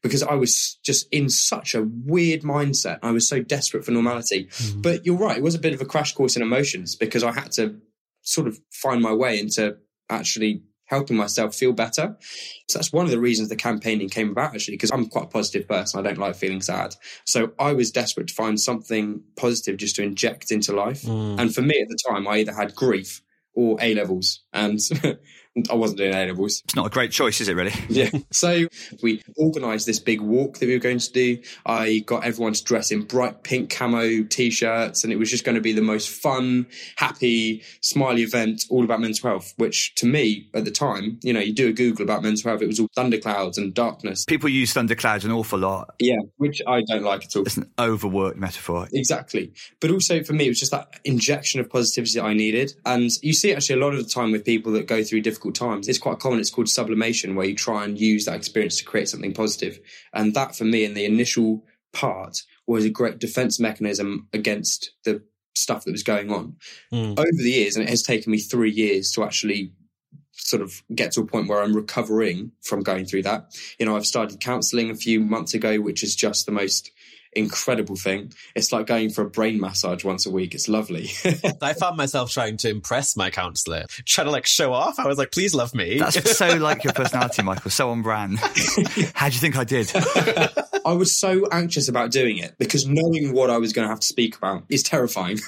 [0.03, 3.01] because I was just in such a weird mindset.
[3.03, 4.45] I was so desperate for normality.
[4.47, 4.83] Mm-hmm.
[4.83, 7.33] But you're right, it was a bit of a crash course in emotions because I
[7.33, 7.81] had to
[8.23, 9.77] sort of find my way into
[10.11, 12.17] actually helping myself feel better.
[12.69, 15.29] So that's one of the reasons the campaigning came about actually, because I'm quite a
[15.29, 16.01] positive person.
[16.01, 16.97] I don't like feeling sad.
[17.25, 21.03] So I was desperate to find something positive just to inject into life.
[21.03, 21.39] Mm.
[21.39, 23.23] And for me at the time, I either had grief
[23.55, 24.41] or A levels.
[24.53, 24.81] And
[25.71, 26.63] I wasn't doing A levels.
[26.65, 27.55] It's not a great choice, is it?
[27.55, 27.73] Really?
[27.89, 28.11] Yeah.
[28.31, 28.67] So
[29.03, 31.39] we organised this big walk that we were going to do.
[31.67, 35.57] I got everyone to dress in bright pink camo t-shirts, and it was just going
[35.57, 36.67] to be the most fun,
[36.97, 39.55] happy, smiley event, all about mental health.
[39.57, 42.63] Which to me at the time, you know, you do a Google about mental health,
[42.63, 44.25] it was all thunderclouds and darkness.
[44.27, 45.95] People use thunderclouds an awful lot.
[45.99, 47.43] Yeah, which I don't like at all.
[47.43, 48.89] It's an overworked metaphor.
[48.93, 49.53] Exactly.
[49.81, 52.75] But also for me, it was just that injection of positivity that I needed.
[52.85, 55.48] And you see actually a lot of the time with people that go through difficult
[55.53, 56.41] times, it's quite common.
[56.41, 59.81] It's called sublimation, where you try and use that experience to create something positive.
[60.13, 65.23] And that for me in the initial part was a great defense mechanism against the
[65.55, 66.57] stuff that was going on.
[66.93, 67.19] Mm.
[67.19, 69.73] Over the years, and it has taken me three years to actually
[70.33, 73.55] sort of get to a point where I'm recovering from going through that.
[73.79, 76.91] You know, I've started counseling a few months ago, which is just the most
[77.33, 78.33] incredible thing.
[78.55, 80.55] It's like going for a brain massage once a week.
[80.55, 81.11] It's lovely.
[81.63, 84.99] I found myself trying to impress my counselor, trying to like show off.
[84.99, 85.99] I was like, please love me.
[85.99, 87.71] That's so like your personality, Michael.
[87.71, 88.39] So on brand.
[89.15, 89.91] How do you think I did?
[90.85, 94.01] I was so anxious about doing it because knowing what I was going to have
[94.01, 95.39] to speak about is terrifying,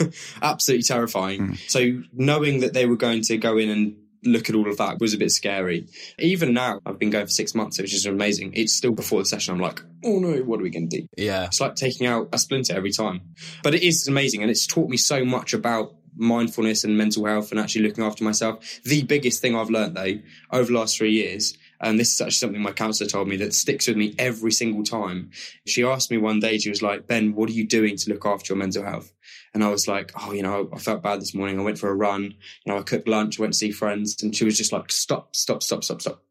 [0.43, 1.49] absolutely terrifying.
[1.49, 1.55] Hmm.
[1.69, 4.99] So knowing that they were going to go in and look at all of that
[5.01, 5.87] was a bit scary.
[6.19, 8.53] Even now, I've been going for six months, which is amazing.
[8.55, 9.55] It's still before the session.
[9.55, 11.07] I'm like, oh no, what are we going to do?
[11.17, 11.47] yeah.
[11.47, 13.21] It's like taking out a splinter every time.
[13.63, 17.51] But it is amazing and it's taught me so much about mindfulness and mental health
[17.51, 18.81] and actually looking after myself.
[18.85, 20.19] The biggest thing I've learned though
[20.51, 23.55] over the last three years, and this is actually something my counselor told me that
[23.55, 25.31] sticks with me every single time.
[25.67, 28.27] She asked me one day, she was like, Ben, what are you doing to look
[28.27, 29.13] after your mental health?
[29.53, 31.59] And I was like, oh, you know, I felt bad this morning.
[31.59, 32.23] I went for a run.
[32.23, 34.23] You know, I cooked lunch, I went to see friends.
[34.23, 36.23] And she was just like, stop, stop, stop, stop, stop.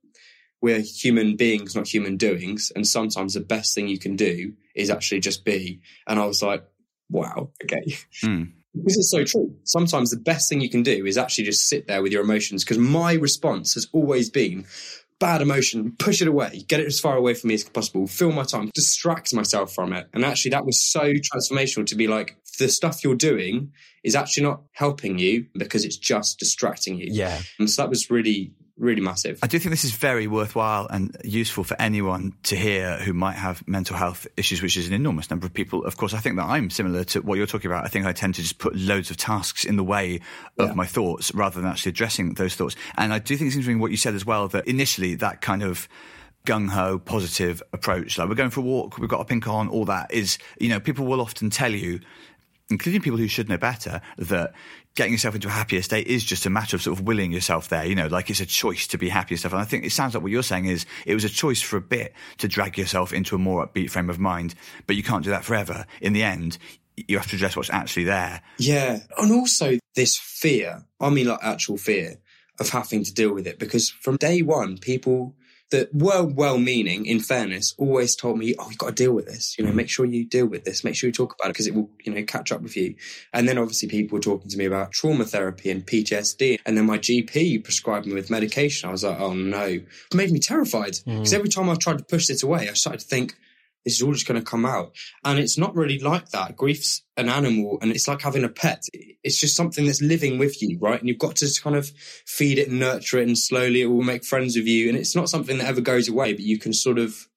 [0.61, 2.71] We're human beings, not human doings.
[2.75, 5.81] And sometimes the best thing you can do is actually just be.
[6.07, 6.65] And I was like,
[7.09, 7.97] wow, okay.
[8.21, 8.43] Hmm.
[8.75, 9.55] Because it's so true.
[9.63, 12.63] Sometimes the best thing you can do is actually just sit there with your emotions.
[12.63, 14.65] Because my response has always been
[15.19, 18.31] bad emotion, push it away, get it as far away from me as possible, fill
[18.31, 20.07] my time, distract myself from it.
[20.13, 23.71] And actually, that was so transformational to be like, the stuff you're doing
[24.03, 27.07] is actually not helping you because it's just distracting you.
[27.09, 27.39] Yeah.
[27.57, 29.39] And so that was really, really massive.
[29.43, 33.35] I do think this is very worthwhile and useful for anyone to hear who might
[33.35, 35.83] have mental health issues, which is an enormous number of people.
[35.85, 37.85] Of course, I think that I'm similar to what you're talking about.
[37.85, 40.21] I think I tend to just put loads of tasks in the way
[40.57, 40.73] of Yeah.
[40.75, 42.75] my thoughts rather than actually addressing those thoughts.
[42.97, 45.61] And I do think it's interesting what you said as well that initially that kind
[45.61, 45.87] of
[46.45, 49.67] gung ho, positive approach, like we're going for a walk, we've got a pink on,
[49.67, 51.99] all that is, you know, people will often tell you,
[52.69, 54.53] including people who should know better, that
[54.95, 57.69] getting yourself into a happier state is just a matter of sort of willing yourself
[57.69, 59.53] there, you know, like it's a choice to be happy stuff.
[59.53, 61.77] And I think it sounds like what you're saying is it was a choice for
[61.77, 64.55] a bit to drag yourself into a more upbeat frame of mind,
[64.87, 65.85] but you can't do that forever.
[66.01, 66.57] In the end,
[67.07, 68.41] you have to address what's actually there.
[68.57, 68.99] Yeah.
[69.17, 72.17] And also this fear, I mean, like actual fear
[72.59, 73.57] of having to deal with it.
[73.57, 75.35] Because from day one, people
[75.71, 79.27] that were well meaning, in fairness, always told me, oh, you've got to deal with
[79.27, 79.57] this.
[79.57, 79.75] You know, mm.
[79.75, 80.83] make sure you deal with this.
[80.83, 82.95] Make sure you talk about it because it will, you know, catch up with you.
[83.33, 86.59] And then obviously people were talking to me about trauma therapy and PTSD.
[86.65, 88.89] And then my GP prescribed me with medication.
[88.89, 89.65] I was like, oh no.
[89.65, 91.35] It made me terrified because mm.
[91.35, 93.35] every time I tried to push this away, I started to think,
[93.89, 94.95] this is all just going to come out.
[95.25, 96.55] And it's not really like that.
[96.55, 98.83] Grief's an animal and it's like having a pet.
[99.23, 100.99] It's just something that's living with you, right?
[100.99, 101.89] And you've got to kind of
[102.25, 104.89] feed it and nurture it and slowly it will make friends with you.
[104.89, 107.27] And it's not something that ever goes away, but you can sort of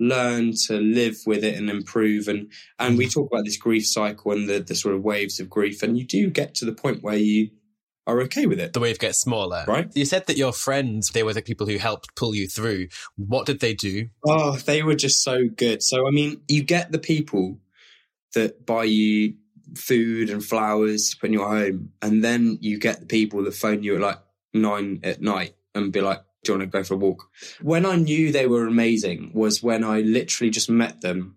[0.00, 2.26] learn to live with it and improve.
[2.26, 5.50] And, and we talk about this grief cycle and the, the sort of waves of
[5.50, 5.82] grief.
[5.82, 7.50] And you do get to the point where you
[8.08, 8.72] are okay with it.
[8.72, 9.64] The wave gets smaller.
[9.68, 9.88] Right.
[9.94, 12.88] You said that your friends, they were the people who helped pull you through.
[13.16, 14.08] What did they do?
[14.26, 15.82] Oh, they were just so good.
[15.82, 17.60] So, I mean, you get the people
[18.34, 19.34] that buy you
[19.76, 23.54] food and flowers to put in your home, and then you get the people that
[23.54, 24.18] phone you at like
[24.54, 27.28] nine at night and be like, do you want to go for a walk?
[27.60, 31.36] When I knew they were amazing was when I literally just met them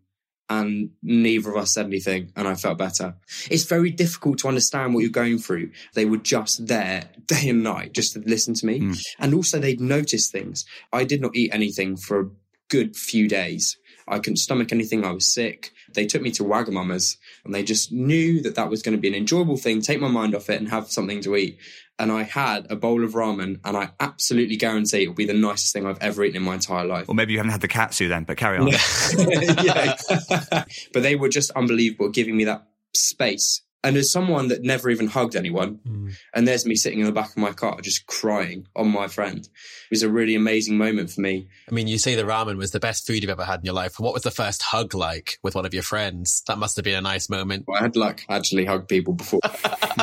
[0.52, 3.16] and neither of us said anything and I felt better.
[3.50, 5.72] It's very difficult to understand what you're going through.
[5.94, 8.80] They were just there day and night just to listen to me.
[8.80, 8.94] Hmm.
[9.18, 10.66] And also they'd notice things.
[10.92, 12.30] I did not eat anything for a
[12.70, 13.78] good few days.
[14.10, 15.06] I couldn't stomach anything.
[15.06, 15.72] I was sick.
[15.94, 19.08] They took me to Wagamama's and they just knew that that was going to be
[19.08, 21.60] an enjoyable thing, take my mind off it and have something to eat.
[22.00, 25.34] And I had a bowl of ramen and I absolutely guarantee it will be the
[25.34, 27.08] nicest thing I've ever eaten in my entire life.
[27.08, 28.66] Or maybe you haven't had the katsu then, but carry on.
[30.94, 33.62] but they were just unbelievable giving me that space.
[33.84, 36.10] And as someone that never even hugged anyone, hmm.
[36.36, 39.40] and there's me sitting in the back of my car just crying on my friend,
[39.40, 39.50] it
[39.90, 41.48] was a really amazing moment for me.
[41.70, 43.74] I mean, you say the ramen was the best food you've ever had in your
[43.74, 44.00] life.
[44.00, 46.44] What was the first hug like with one of your friends?
[46.48, 47.66] That must have been a nice moment.
[47.74, 49.40] I had like actually hugged people before.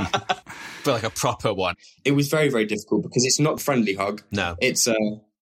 [0.84, 1.76] but like a proper one.
[2.04, 4.22] It was very, very difficult because it's not friendly hug.
[4.32, 4.56] No.
[4.60, 4.96] It's a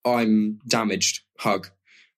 [0.04, 1.68] I'm damaged hug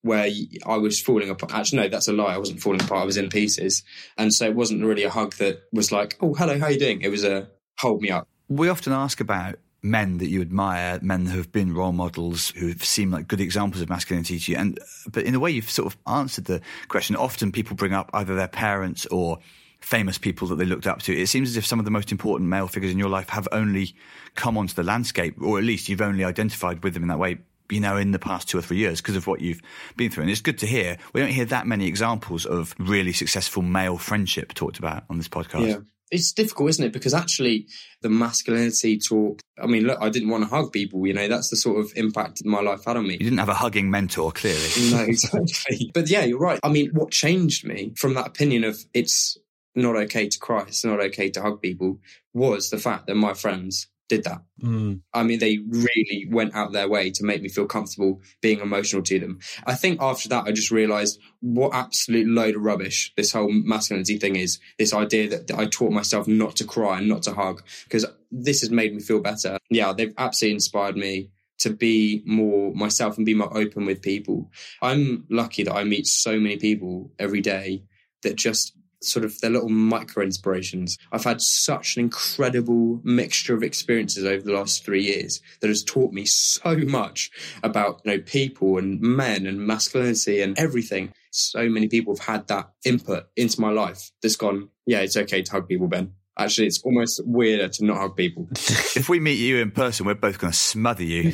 [0.03, 0.29] where
[0.67, 1.53] I was falling apart.
[1.53, 2.35] Actually, no, that's a lie.
[2.35, 3.03] I wasn't falling apart.
[3.03, 3.83] I was in pieces.
[4.17, 6.79] And so it wasn't really a hug that was like, oh, hello, how are you
[6.79, 7.03] doing?
[7.03, 8.29] It was a hold me up.
[8.49, 12.69] We often ask about men that you admire, men who have been role models, who
[12.69, 14.59] have seemed like good examples of masculinity to you.
[14.59, 14.79] And
[15.11, 17.17] but in a way, you've sort of answered the question.
[17.17, 19.39] Often people bring up either their parents or
[19.81, 21.17] famous people that they looked up to.
[21.17, 23.47] It seems as if some of the most important male figures in your life have
[23.53, 23.95] only
[24.35, 27.39] come onto the landscape, or at least you've only identified with them in that way.
[27.71, 29.61] You know, in the past two or three years, because of what you've
[29.97, 30.23] been through.
[30.23, 30.97] And it's good to hear.
[31.13, 35.29] We don't hear that many examples of really successful male friendship talked about on this
[35.29, 35.69] podcast.
[35.69, 35.77] Yeah.
[36.11, 36.93] It's difficult, isn't it?
[36.95, 37.67] Because actually,
[38.01, 39.41] the masculinity talk.
[39.63, 41.07] I mean, look, I didn't want to hug people.
[41.07, 43.15] You know, that's the sort of impact my life had on me.
[43.15, 44.69] You didn't have a hugging mentor, clearly.
[44.91, 45.91] no, exactly.
[45.93, 46.59] But yeah, you're right.
[46.63, 49.37] I mean, what changed me from that opinion of it's
[49.75, 52.01] not okay to cry, it's not okay to hug people,
[52.35, 54.43] was the fact that my friends did that.
[54.63, 55.03] Mm.
[55.13, 59.03] I mean, they really went out their way to make me feel comfortable being emotional
[59.03, 59.39] to them.
[59.67, 64.19] I think after that, I just realized what absolute load of rubbish this whole masculinity
[64.19, 64.59] thing is.
[64.79, 68.07] This idea that, that I taught myself not to cry and not to hug because
[68.31, 69.59] this has made me feel better.
[69.71, 74.51] Yeah, they've absolutely inspired me to be more myself and be more open with people.
[74.81, 77.83] I'm lucky that I meet so many people every day
[78.23, 80.99] that just sort of their little micro inspirations.
[81.13, 85.85] I've had such an incredible mixture of experiences over the last three years that has
[85.85, 87.31] taught me so much
[87.63, 91.13] about you know people and men and masculinity and everything.
[91.31, 95.43] So many people have had that input into my life that's gone, yeah, it's okay
[95.43, 96.13] to hug people, Ben.
[96.39, 98.47] Actually, it's almost weirder to not hug people.
[98.53, 101.25] if we meet you in person, we're both going to smother you.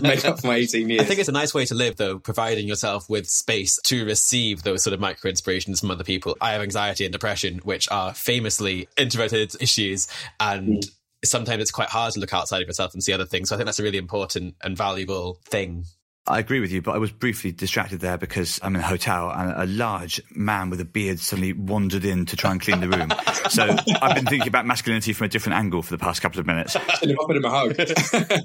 [0.00, 1.02] Make up for my 18 years.
[1.02, 4.62] I think it's a nice way to live, though, providing yourself with space to receive
[4.62, 6.36] those sort of micro inspirations from other people.
[6.40, 10.06] I have anxiety and depression, which are famously introverted issues,
[10.38, 10.90] and mm.
[11.24, 13.48] sometimes it's quite hard to look outside of yourself and see other things.
[13.48, 15.84] So I think that's a really important and valuable thing
[16.28, 19.30] I agree with you, but I was briefly distracted there because I'm in a hotel
[19.30, 22.88] and a large man with a beard suddenly wandered in to try and clean the
[22.88, 23.10] room.
[23.48, 26.46] so I've been thinking about masculinity from a different angle for the past couple of
[26.46, 26.72] minutes.
[26.72, 27.74] Should have offered him a hug.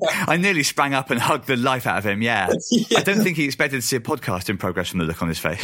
[0.28, 2.22] I nearly sprang up and hugged the life out of him.
[2.22, 2.50] Yeah.
[2.72, 3.00] yeah.
[3.00, 5.28] I don't think he expected to see a podcast in progress from the look on
[5.28, 5.64] his face.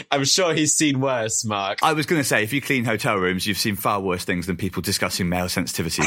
[0.10, 1.78] I'm sure he's seen worse, Mark.
[1.82, 4.46] I was going to say, if you clean hotel rooms, you've seen far worse things
[4.46, 6.06] than people discussing male sensitivities.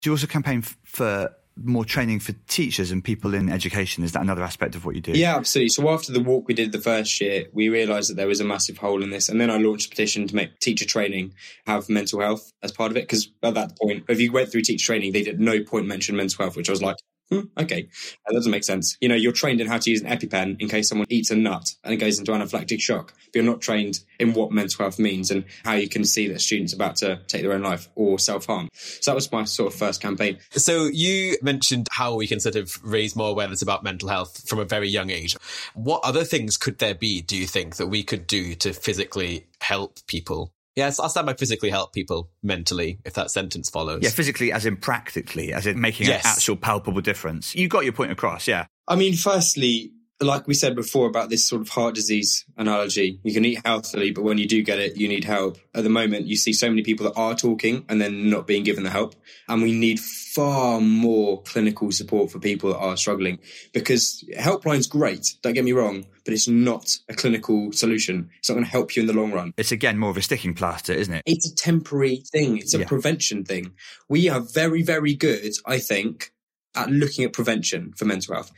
[0.00, 4.04] Do you also campaign for more training for teachers and people in education?
[4.04, 5.12] Is that another aspect of what you do?
[5.12, 5.70] Yeah, absolutely.
[5.70, 8.44] So after the walk we did the first year, we realised that there was a
[8.44, 11.34] massive hole in this, and then I launched a petition to make teacher training
[11.66, 13.02] have mental health as part of it.
[13.02, 16.16] Because at that point, if you went through teacher training, they did no point mention
[16.16, 16.96] mental health, which I was like,
[17.30, 17.88] Hmm, okay,
[18.26, 18.96] that doesn't make sense.
[19.00, 21.36] You know, you're trained in how to use an EpiPen in case someone eats a
[21.36, 24.98] nut and it goes into anaphylactic shock, but you're not trained in what mental health
[24.98, 28.18] means and how you can see that student's about to take their own life or
[28.18, 28.68] self harm.
[28.72, 30.38] So that was my sort of first campaign.
[30.52, 34.58] So you mentioned how we can sort of raise more awareness about mental health from
[34.58, 35.36] a very young age.
[35.74, 39.46] What other things could there be, do you think, that we could do to physically
[39.60, 40.52] help people?
[40.78, 44.00] Yes, I'll stand by physically help people mentally, if that sentence follows.
[44.04, 46.24] Yeah, physically as in practically, as in making Yes.
[46.24, 47.52] an actual palpable difference.
[47.56, 48.66] You got your point across, yeah.
[48.86, 53.32] I mean, firstly, like we said before about this sort of heart disease analogy, you
[53.32, 55.58] can eat healthily, but when you do get it, you need help.
[55.74, 58.64] At the moment, you see so many people that are talking and then not being
[58.64, 59.14] given the help.
[59.48, 63.38] And we need far more clinical support for people that are struggling
[63.72, 65.36] because helpline's great.
[65.42, 68.28] Don't get me wrong, but it's not a clinical solution.
[68.40, 69.54] It's not going to help you in the long run.
[69.56, 71.22] It's again more of a sticking plaster, isn't it?
[71.26, 72.58] It's a temporary thing.
[72.58, 72.86] It's a Yeah.
[72.86, 73.72] prevention thing.
[74.08, 76.32] We are very, very good, I think,
[76.74, 78.52] at looking at prevention for mental health,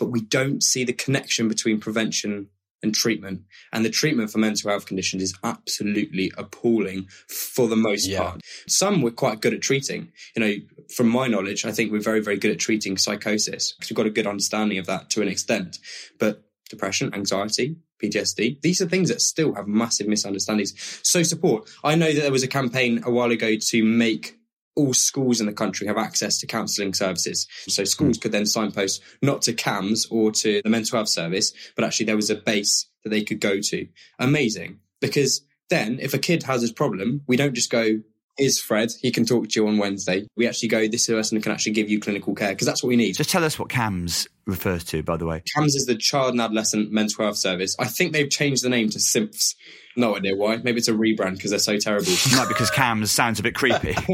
[0.00, 2.48] but we don't see the connection between prevention
[2.82, 3.42] and treatment.
[3.72, 8.20] And the treatment for mental health conditions is absolutely appalling for the most Yeah.
[8.22, 8.40] part.
[8.66, 10.10] Some we're quite good at treating.
[10.34, 10.54] You know,
[10.96, 14.06] from my knowledge, I think we're very, very good at treating psychosis because we've got
[14.06, 15.78] a good understanding of that to an extent.
[16.18, 20.72] But depression, anxiety, PTSD, these are things that still have massive misunderstandings.
[21.02, 21.68] So support.
[21.84, 24.38] I know that there was a campaign a while ago to make
[24.80, 27.46] all schools in the country have access to counselling services.
[27.68, 28.20] So schools hmm.
[28.20, 32.16] could then signpost not to CAMHS or to the mental health service, but actually there
[32.16, 33.86] was a base that they could go to.
[34.18, 34.80] Amazing.
[35.00, 38.00] Because then if a kid has this problem, we don't just go,
[38.40, 40.26] here's Fred, he can talk to you on Wednesday.
[40.36, 42.96] We actually go, this person can actually give you clinical care because that's what we
[42.96, 43.16] need.
[43.16, 45.42] Just tell us what CAMHS refers to, by the way.
[45.56, 47.76] CAMHS is the Child and Adolescent Mental Health Service.
[47.78, 49.54] I think they've changed the name to SIMPS.
[49.96, 50.56] No idea why.
[50.56, 52.12] Maybe it's a rebrand because they're so terrible.
[52.32, 53.94] Not because CAMHS sounds a bit creepy.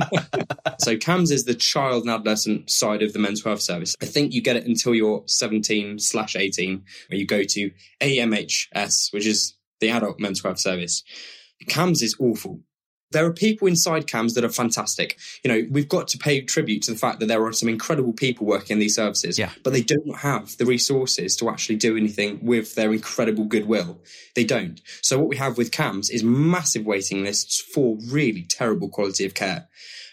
[0.78, 3.96] So CAMHS is the child and adolescent side of the mental health service.
[4.02, 7.70] I think you get it until you're 17 slash 18, where you go to
[8.00, 11.02] AMHS, which is the adult mental health service.
[11.68, 12.60] CAMHS is awful.
[13.16, 15.16] There are people inside CAMHS that are fantastic.
[15.42, 18.12] You know, we've got to pay tribute to the fact that there are some incredible
[18.12, 19.52] people working in these services, Yeah.
[19.62, 24.02] but they don't have the resources to actually do anything with their incredible goodwill.
[24.34, 24.82] They don't.
[25.00, 29.32] So what we have with CAMHS is massive waiting lists for really terrible quality of
[29.32, 29.66] care.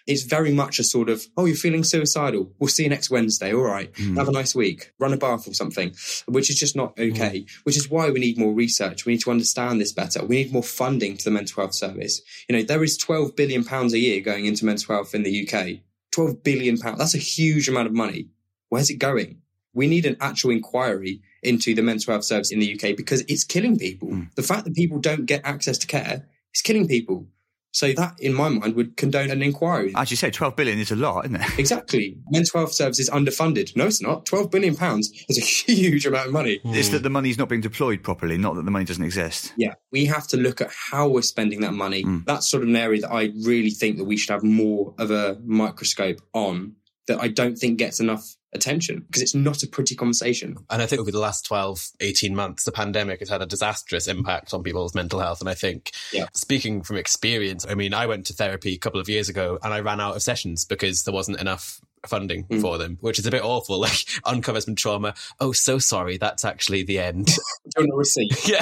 [0.06, 2.52] It's very much a sort of, oh, you're feeling suicidal.
[2.60, 3.54] We'll see you next Wednesday.
[3.54, 3.92] All right.
[3.96, 4.18] Hmm.
[4.18, 4.92] Have a nice week.
[5.00, 5.94] Run a bath or something,
[6.28, 7.12] which is just not hmm.
[7.12, 7.46] okay.
[7.64, 9.06] Which is why we need more research.
[9.06, 10.26] We need to understand this better.
[10.26, 12.22] We need more funding to the mental health service.
[12.50, 15.48] You know, there is 12 billion pounds a year going into mental health in the
[15.48, 15.80] UK.
[16.12, 17.00] 12 billion pounds.
[17.00, 18.30] That's a huge amount of money.
[18.70, 19.42] Where's it going?
[19.74, 23.44] We need an actual inquiry into the mental health service in the UK because it's
[23.44, 24.10] killing people.
[24.10, 24.24] Hmm.
[24.36, 27.28] The fact that people don't get access to care is killing people.
[27.74, 29.94] So that, in my mind, would condone an inquiry.
[29.96, 31.60] As you say, 12 billion is a lot, isn't it?
[31.60, 32.16] Exactly.
[32.30, 33.76] Mental health service is underfunded.
[33.76, 34.28] No, it's not.
[34.28, 35.42] Twelve billion pounds is a
[35.74, 36.62] huge amount of money.
[36.66, 39.54] It's that the money's not being deployed properly, not that the money doesn't exist.
[39.58, 42.04] Yeah, we have to look at how we're spending that money.
[42.04, 42.26] Mm.
[42.26, 45.10] That's sort of an area that I really think that we should have more of
[45.10, 46.76] a microscope on.
[47.08, 50.58] That I don't think gets enough attention because it's not a pretty conversation.
[50.70, 54.08] And I think over the last 12, 18 months, the pandemic has had a disastrous
[54.08, 55.40] impact on people's mental health.
[55.42, 56.28] And I think, Yeah.
[56.34, 59.74] speaking from experience, I mean, I went to therapy a couple of years ago and
[59.74, 62.60] I ran out of sessions because there wasn't enough funding Mm.
[62.60, 63.80] for them, which is a bit awful.
[63.84, 65.14] Like, uncover some trauma.
[65.40, 66.18] Oh, so sorry.
[66.18, 67.28] That's actually the end.
[67.76, 68.48] Don't know receipt.
[68.48, 68.62] yeah.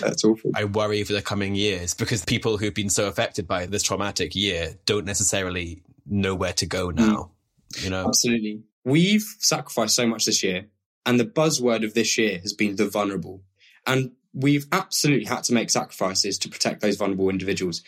[0.00, 0.50] That's awful.
[0.54, 4.34] I worry for the coming years because people who've been so affected by this traumatic
[4.34, 7.30] year don't necessarily know where to go now.
[7.78, 8.06] You know?
[8.06, 8.62] Absolutely.
[8.84, 10.66] We've sacrificed so much this year,
[11.06, 13.42] and the buzzword of this year has been the vulnerable.
[13.86, 17.82] And we've absolutely had to make sacrifices to protect those vulnerable individuals.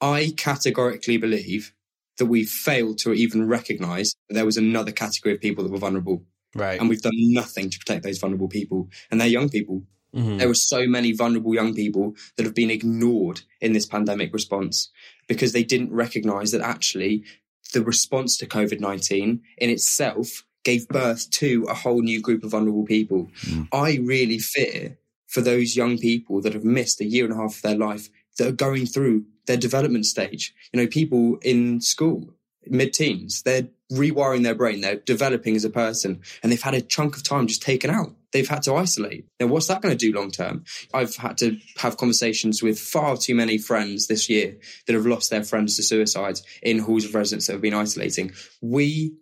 [0.00, 1.72] I categorically believe
[2.18, 5.78] that we failed to even recognize that there was another category of people that were
[5.78, 6.24] vulnerable.
[6.54, 6.80] Right.
[6.80, 8.88] And we've done nothing to protect those vulnerable people.
[9.10, 9.84] And they're young people.
[10.14, 10.38] Mhm.
[10.38, 14.90] There were so many vulnerable young people that have been ignored in this pandemic response
[15.28, 17.24] because they didn't recognize that actually
[17.72, 22.50] the response to COVID 19 in itself gave birth to a whole new group of
[22.50, 23.30] vulnerable people.
[23.42, 23.62] Hmm.
[23.72, 27.56] I really fear for those young people that have missed a year and a half
[27.56, 30.54] of their life that are going through their development stage.
[30.72, 32.34] You know, people in school,
[32.66, 36.80] mid teens, they're rewiring their brain, they're developing as a person, and they've had a
[36.80, 38.14] chunk of time just taken out.
[38.32, 39.26] They've had to isolate.
[39.40, 40.64] Now, what's that going to do long term?
[40.92, 45.30] I've had to have conversations with far too many friends this year that have lost
[45.30, 48.32] their friends to suicide in halls of residence that have been isolating.
[48.60, 49.14] We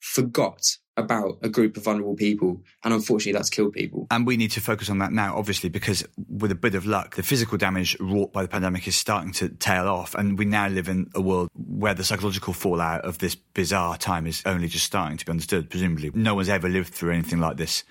[0.00, 4.06] forgot about a group of vulnerable people, and unfortunately, that's killed people.
[4.10, 7.16] And we need to focus on that now, obviously, because with a bit of luck,
[7.16, 10.14] the physical damage wrought by the pandemic is starting to tail off.
[10.14, 14.26] And we now live in a world where the psychological fallout of this bizarre time
[14.26, 16.10] is only just starting to be understood, presumably.
[16.14, 17.84] No one's ever lived through anything like this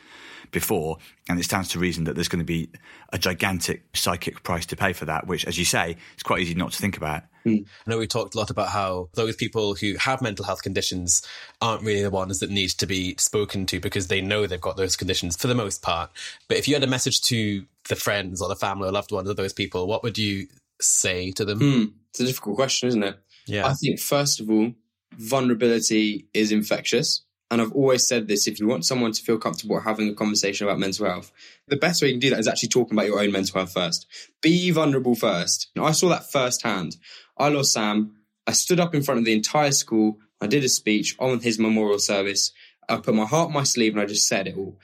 [0.53, 0.97] before.
[1.27, 2.69] And it stands to reason that there's going to be
[3.11, 6.53] a gigantic psychic price to pay for that, which, as you say, it's quite easy
[6.53, 7.23] not to think about.
[7.45, 11.21] I know we talked a lot about how those people who have mental health conditions
[11.61, 14.77] aren't really the ones that need to be spoken to because they know they've got
[14.77, 16.09] those conditions for the most part.
[16.47, 19.27] But if you had a message to the friends or the family or loved ones
[19.27, 20.47] of those people, what would you
[20.79, 21.59] say to them?
[21.59, 21.83] Hmm.
[22.11, 23.19] It's a difficult question, isn't it?
[23.45, 23.67] Yeah.
[23.67, 24.71] I think, first of all,
[25.17, 27.23] vulnerability is infectious.
[27.53, 30.65] And I've always said this if you want someone to feel comfortable having a conversation
[30.65, 31.31] about mental health,
[31.67, 33.73] the best way you can do that is actually talking about your own mental health
[33.73, 34.07] first.
[34.41, 35.69] Be vulnerable first.
[35.79, 36.97] I saw that firsthand.
[37.37, 38.15] I lost Sam.
[38.47, 40.17] I stood up in front of the entire school.
[40.41, 42.51] I did a speech on his memorial service.
[42.89, 44.79] I put my heart on my sleeve and I just said it all.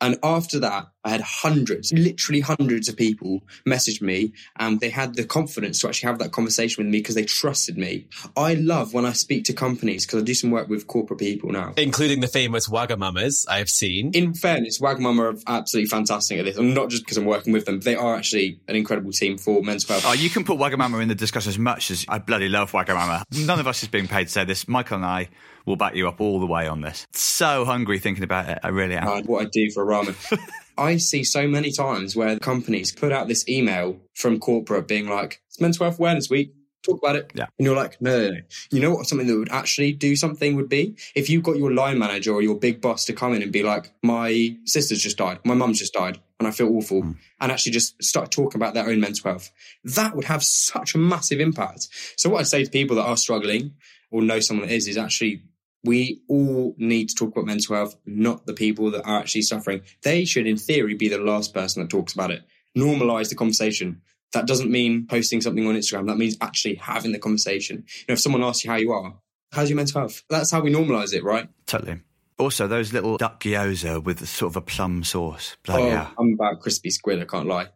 [0.00, 5.14] And after that, I had hundreds, literally hundreds of people message me and they had
[5.14, 8.06] the confidence to actually have that conversation with me because they trusted me.
[8.36, 11.50] I love when I speak to companies because I do some work with corporate people
[11.50, 11.72] now.
[11.76, 14.12] Including the famous Wagamamas I've seen.
[14.12, 16.58] In fairness, Wagamama are absolutely fantastic at this.
[16.58, 19.62] And not just because I'm working with them, they are actually an incredible team for
[19.62, 20.04] mental health.
[20.06, 23.24] Oh, you can put Wagamama in the discussion as much as I bloody love Wagamama.
[23.46, 24.68] None of us is being paid to say this.
[24.68, 25.28] Michael and I
[25.68, 27.06] will back you up all the way on this.
[27.12, 28.58] So hungry thinking about it.
[28.62, 29.06] I really am.
[29.06, 30.38] Uh, what I do for ramen.
[30.78, 35.40] I see so many times where companies put out this email from corporate being like,
[35.48, 36.52] it's mental health awareness week.
[36.84, 37.32] Talk about it.
[37.34, 37.46] Yeah.
[37.58, 38.40] And you're like, no, no, no.
[38.70, 40.96] You know what something that would actually do something would be?
[41.16, 43.64] If you got your line manager or your big boss to come in and be
[43.64, 47.16] like, my sister's just died, my mum's just died, and I feel awful, Mm.
[47.40, 49.50] and actually just start talking about their own mental health.
[49.82, 51.88] That would have such a massive impact.
[52.16, 53.72] So what I say to people that are struggling
[54.12, 55.42] or know someone that is, is actually
[55.88, 59.80] we all need to talk about mental health, not the people that are actually suffering.
[60.02, 62.42] They should, in theory, be the last person that talks about it.
[62.76, 64.02] Normalize the conversation.
[64.34, 66.06] That doesn't mean posting something on Instagram.
[66.06, 67.86] That means actually having the conversation.
[68.00, 69.14] You know, if someone asks you how you are,
[69.50, 70.22] how's your mental health?
[70.28, 71.48] That's how we normalize it, right?
[71.64, 72.02] Totally.
[72.38, 75.56] Also, those little duck gyoza with sort of a plum sauce.
[75.64, 76.12] Bloody oh, hell.
[76.18, 77.22] I'm about crispy squid.
[77.22, 77.68] I can't lie.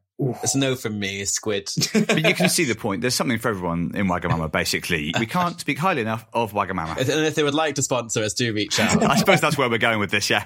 [0.43, 1.71] It's no from me, squid.
[1.93, 3.01] but you can see the point.
[3.01, 5.15] There's something for everyone in Wagamama, basically.
[5.23, 6.97] We can't speak highly enough of Wagamama.
[6.97, 9.03] and if they would like to sponsor us, do reach out.
[9.11, 10.45] I suppose that's where we're going with this, yeah.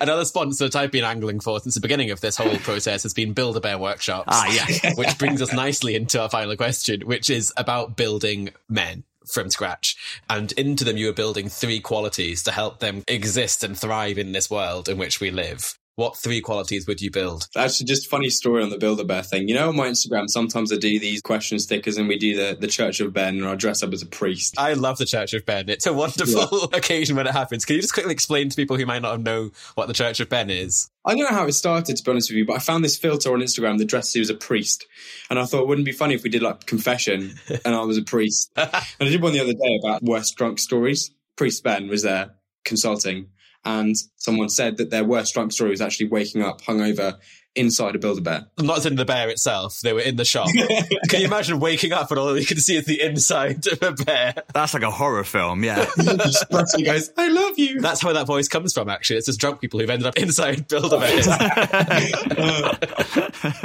[0.00, 3.14] Another sponsor that I've been angling for since the beginning of this whole process has
[3.14, 4.28] been Build a Bear Workshops.
[4.28, 4.94] Ah, yeah.
[4.94, 9.96] which brings us nicely into our final question, which is about building men from scratch.
[10.28, 14.32] And into them, you are building three qualities to help them exist and thrive in
[14.32, 15.78] this world in which we live.
[15.96, 17.48] What three qualities would you build?
[17.56, 19.48] Actually, just funny story on the Build a Bear thing.
[19.48, 22.54] You know, on my Instagram, sometimes I do these question stickers and we do the,
[22.54, 24.56] the Church of Ben and I dress up as a priest.
[24.58, 25.70] I love the Church of Ben.
[25.70, 27.64] It's a wonderful occasion when it happens.
[27.64, 30.28] Can you just quickly explain to people who might not know what the Church of
[30.28, 30.90] Ben is?
[31.06, 32.98] I don't know how it started, to be honest with you, but I found this
[32.98, 34.84] filter on Instagram that dressed you as a priest.
[35.30, 37.96] And I thought it wouldn't be funny if we did like confession and I was
[37.96, 38.52] a priest.
[38.56, 38.68] and
[39.00, 41.10] I did one the other day about worst drunk stories.
[41.36, 42.34] Priest Ben was there
[42.66, 43.28] consulting
[43.66, 47.18] and someone said that their worst drunk story was actually waking up hungover
[47.56, 48.46] inside a Build-A-Bear.
[48.60, 50.48] Not as in the bear itself, they were in the shop.
[51.08, 53.92] Can you imagine waking up and all you can see is the inside of a
[53.92, 54.34] bear?
[54.54, 55.86] That's like a horror film, yeah.
[56.76, 57.80] he goes, I love you.
[57.80, 59.16] That's where that voice comes from, actually.
[59.16, 61.26] It's just drunk people who've ended up inside Build-A-Bears.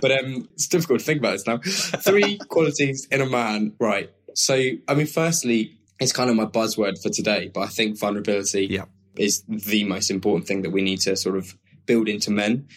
[0.02, 1.60] but um, it's difficult to think about this now.
[2.02, 4.10] Three qualities in a man, right?
[4.34, 4.56] So,
[4.88, 8.86] I mean, firstly, it's kind of my buzzword for today, but I think vulnerability Yeah.
[9.16, 12.68] Is the most important thing that we need to sort of build into men.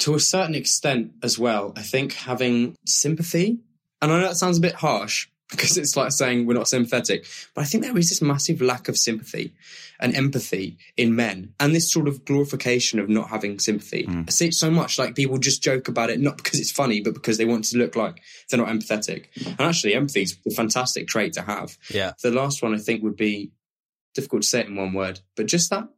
[0.00, 3.60] To a certain extent as well, I think having sympathy,
[4.02, 7.26] and I know that sounds a bit harsh because it's like saying we're not sympathetic,
[7.54, 9.54] but I think there is this massive lack of sympathy
[10.00, 14.04] and empathy in men and this sort of glorification of not having sympathy.
[14.04, 14.22] Hmm.
[14.26, 17.00] I see it so much like people just joke about it, not because it's funny,
[17.00, 18.20] but because they want to look like
[18.50, 19.26] they're not empathetic.
[19.46, 21.78] And actually, empathy is a fantastic trait to have.
[21.90, 22.12] yeah.
[22.22, 23.52] The last one I think would be
[24.14, 25.88] difficult to say it in one word, but just that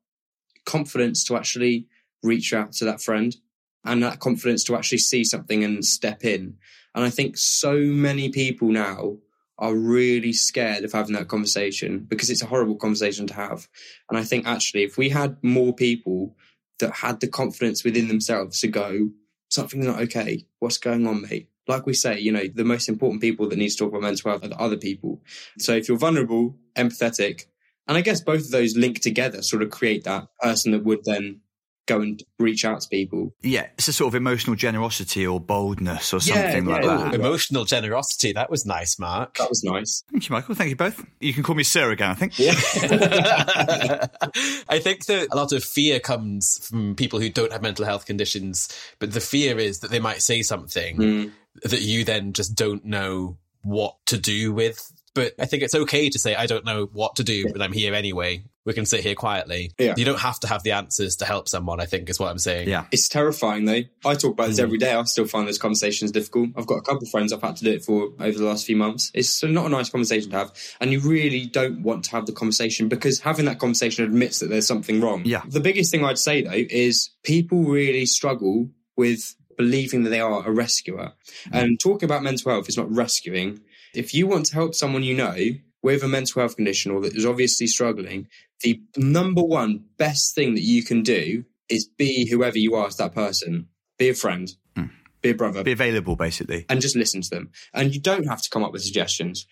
[0.64, 1.86] confidence to actually
[2.22, 3.36] reach out to that friend
[3.84, 6.56] and that confidence to actually see something and step in.
[6.94, 9.18] And I think so many people now
[9.58, 13.68] are really scared of having that conversation because it's a horrible conversation to have.
[14.10, 16.36] And I think actually, if we had more people
[16.78, 19.10] that had the confidence within themselves to go,
[19.48, 20.46] something's not okay.
[20.58, 21.48] What's going on, mate?
[21.68, 24.30] Like we say, you know, the most important people that need to talk about mental
[24.30, 25.22] health are the other people.
[25.58, 27.46] So if you're vulnerable, empathetic,
[27.88, 31.00] and I guess both of those link together, sort of create that person that would
[31.04, 31.40] then
[31.86, 33.32] go and reach out to people.
[33.42, 37.14] Yeah, it's a sort of emotional generosity or boldness or Yeah, something like yeah, that.
[37.14, 38.32] Emotional generosity.
[38.32, 39.36] That was nice, Mark.
[39.38, 40.02] That was nice.
[40.10, 40.56] Thank you, Michael.
[40.56, 41.04] Thank you both.
[41.20, 42.40] You can call me Sir again, I think.
[42.40, 42.54] Yeah.
[44.68, 48.06] I think that a lot of fear comes from people who don't have mental health
[48.06, 48.68] conditions,
[48.98, 51.32] but the fear is that they might say something Mm.
[51.64, 54.92] that you then just don't know what to do with.
[55.16, 57.72] But I think it's okay to say, I don't know what to do, but I'm
[57.72, 58.44] here anyway.
[58.66, 59.72] We can sit here quietly.
[59.78, 59.94] Yeah.
[59.96, 62.38] You don't have to have the answers to help someone, I think is what I'm
[62.38, 62.68] saying.
[62.68, 62.84] Yeah.
[62.92, 63.82] It's terrifying though.
[64.04, 64.64] I talk about this mm.
[64.64, 64.92] every day.
[64.92, 66.50] I still find those conversations difficult.
[66.54, 68.66] I've got a couple of friends I've had to do it for over the last
[68.66, 69.10] few months.
[69.14, 70.52] It's not a nice conversation to have.
[70.80, 74.50] And you really don't want to have the conversation because having that conversation admits that
[74.50, 75.22] there's something wrong.
[75.24, 75.44] Yeah.
[75.48, 80.46] The biggest thing I'd say though is people really struggle with believing that they are
[80.46, 81.12] a rescuer.
[81.52, 83.60] And talking about mental health is not rescuing.
[83.94, 85.36] If you want to help someone you know,
[85.82, 88.28] with a mental health condition or that is obviously struggling,
[88.62, 92.96] the number one best thing that you can do is be whoever you are to
[92.96, 93.68] that person.
[93.98, 94.86] Be a friend, hmm.
[95.22, 96.66] be a brother, Be available, basically.
[96.68, 97.50] and just listen to them.
[97.72, 99.46] And you don't have to come up with suggestions.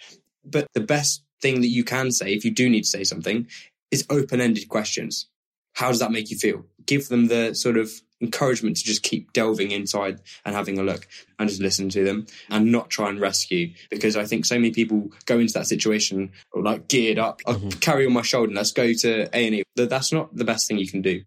[0.45, 3.47] But the best thing that you can say, if you do need to say something,
[3.91, 5.29] is open ended questions.
[5.75, 6.67] How does that make you feel?
[6.85, 7.91] Give them the sort of
[8.21, 11.07] encouragement to just keep delving inside and having a look
[11.39, 13.73] and just listen to them and not try and rescue.
[13.91, 17.81] Because I think so many people go into that situation like geared up, I'll mm-hmm.
[17.81, 19.63] carry on my shoulder, let's go to A&E.
[19.77, 21.23] That's not the best thing you can do.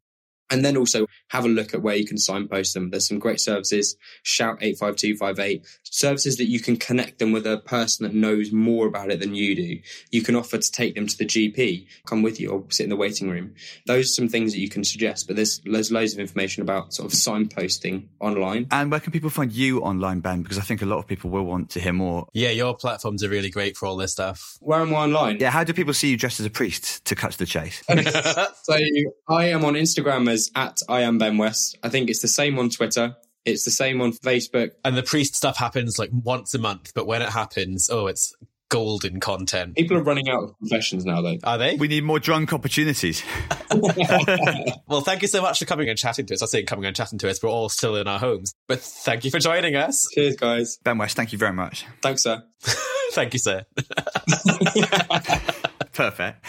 [0.49, 2.89] And then also have a look at where you can signpost them.
[2.89, 3.97] There's some great services.
[4.23, 5.65] Shout 85258.
[5.83, 9.35] Services that you can connect them with a person that knows more about it than
[9.35, 9.79] you do.
[10.11, 12.89] You can offer to take them to the GP, come with you or sit in
[12.89, 13.55] the waiting room.
[13.85, 16.93] Those are some things that you can suggest, but there's, there's loads of information about
[16.93, 18.67] sort of signposting online.
[18.71, 20.43] And where can people find you online, Ben?
[20.43, 22.27] Because I think a lot of people will want to hear more.
[22.33, 24.57] Yeah, your platforms are really great for all this stuff.
[24.61, 25.37] Where am I online?
[25.39, 27.83] Yeah, how do people see you dressed as a priest to cut to the chase?
[28.63, 28.77] so
[29.27, 31.77] I am on Instagram as at I am Ben West.
[31.83, 33.15] I think it's the same on Twitter.
[33.45, 34.71] It's the same on Facebook.
[34.83, 38.35] And the priest stuff happens like once a month, but when it happens, oh, it's
[38.69, 39.75] golden content.
[39.75, 41.37] People are running out of confessions now, though.
[41.43, 41.75] Are they?
[41.75, 43.23] we need more drunk opportunities.
[44.87, 46.41] Well, thank you so much for coming and chatting to us.
[46.41, 47.43] I say coming and chatting to us.
[47.43, 50.07] We're all still in our homes, but thank you for joining us.
[50.13, 50.77] Cheers, guys.
[50.83, 51.85] Ben West, thank you very much.
[52.01, 52.43] Thanks, sir.
[53.11, 53.65] thank you, sir.
[55.93, 56.45] Perfect.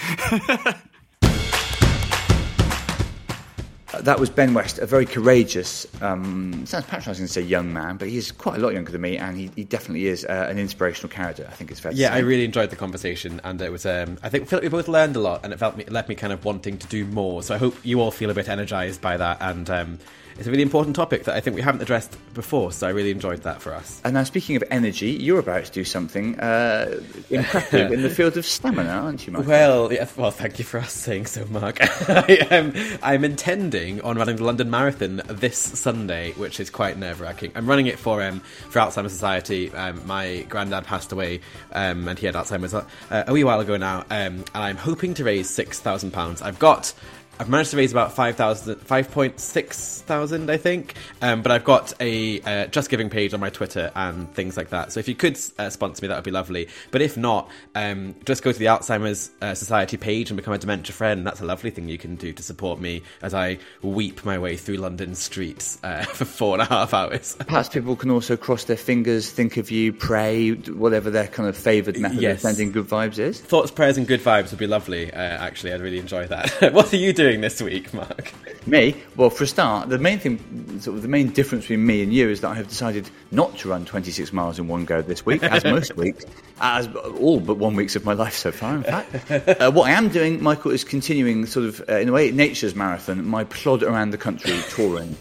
[4.02, 8.08] That was Ben West, a very courageous, um, sounds patronising to say young man, but
[8.08, 11.08] he's quite a lot younger than me, and he, he definitely is uh, an inspirational
[11.08, 11.46] character.
[11.50, 12.14] I think it's fair to Yeah.
[12.14, 13.86] I really enjoyed the conversation, and it was.
[13.86, 16.14] Um, I think felt we both learned a lot, and it felt me, left me
[16.14, 17.42] kind of wanting to do more.
[17.42, 19.98] So I hope you all feel a bit energized by that, and um,
[20.38, 22.70] it's a really important topic that I think we haven't addressed before.
[22.70, 24.00] So I really enjoyed that for us.
[24.04, 28.36] And now, speaking of energy, you're about to do something uh, impressive in the field
[28.36, 29.48] of stamina, aren't you, Michael?
[29.48, 31.78] Well, yeah, well, thank you for us saying so, Mark.
[32.08, 32.72] I, um,
[33.02, 37.50] I'm intending on running the London Marathon this Sunday, which is quite nerve wracking.
[37.56, 38.38] I'm running it for um,
[38.70, 39.72] for Alzheimer's Society.
[39.72, 41.40] Um, my granddad passed away,
[41.72, 45.14] um, and he had Alzheimer's uh, a wee while ago now, um, and I'm hoping
[45.14, 46.42] to raise six thousand pounds.
[46.42, 46.94] I've got.
[47.40, 50.94] I've managed to raise about 5,000, 5.6 thousand, I think.
[51.22, 54.70] Um, but I've got a uh, Just Giving page on my Twitter and things like
[54.70, 54.90] that.
[54.92, 56.68] So if you could uh, sponsor me, that would be lovely.
[56.90, 60.58] But if not, um, just go to the Alzheimer's uh, Society page and become a
[60.58, 61.24] dementia friend.
[61.26, 64.56] That's a lovely thing you can do to support me as I weep my way
[64.56, 67.36] through London streets uh, for four and a half hours.
[67.46, 71.56] Perhaps people can also cross their fingers, think of you, pray, whatever their kind of
[71.56, 72.36] favoured method Yes.
[72.36, 73.40] of sending good vibes is.
[73.40, 75.12] Thoughts, prayers, and good vibes would be lovely.
[75.12, 76.72] Uh, actually, I'd really enjoy that.
[76.72, 78.32] what are you doing this week, Mark?
[78.66, 78.94] Me?
[79.16, 82.12] Well, for a start, the main thing, sort of the main difference between me and
[82.12, 85.26] you is that I have decided not to run 26 miles in one go this
[85.26, 86.24] week, as most weeks,
[86.60, 86.88] as
[87.20, 89.30] all but one weeks of my life so far, in fact.
[89.60, 92.74] Uh, what I am doing, Michael, is continuing sort of, uh, in a way, nature's
[92.74, 95.16] marathon, my plod around the country touring.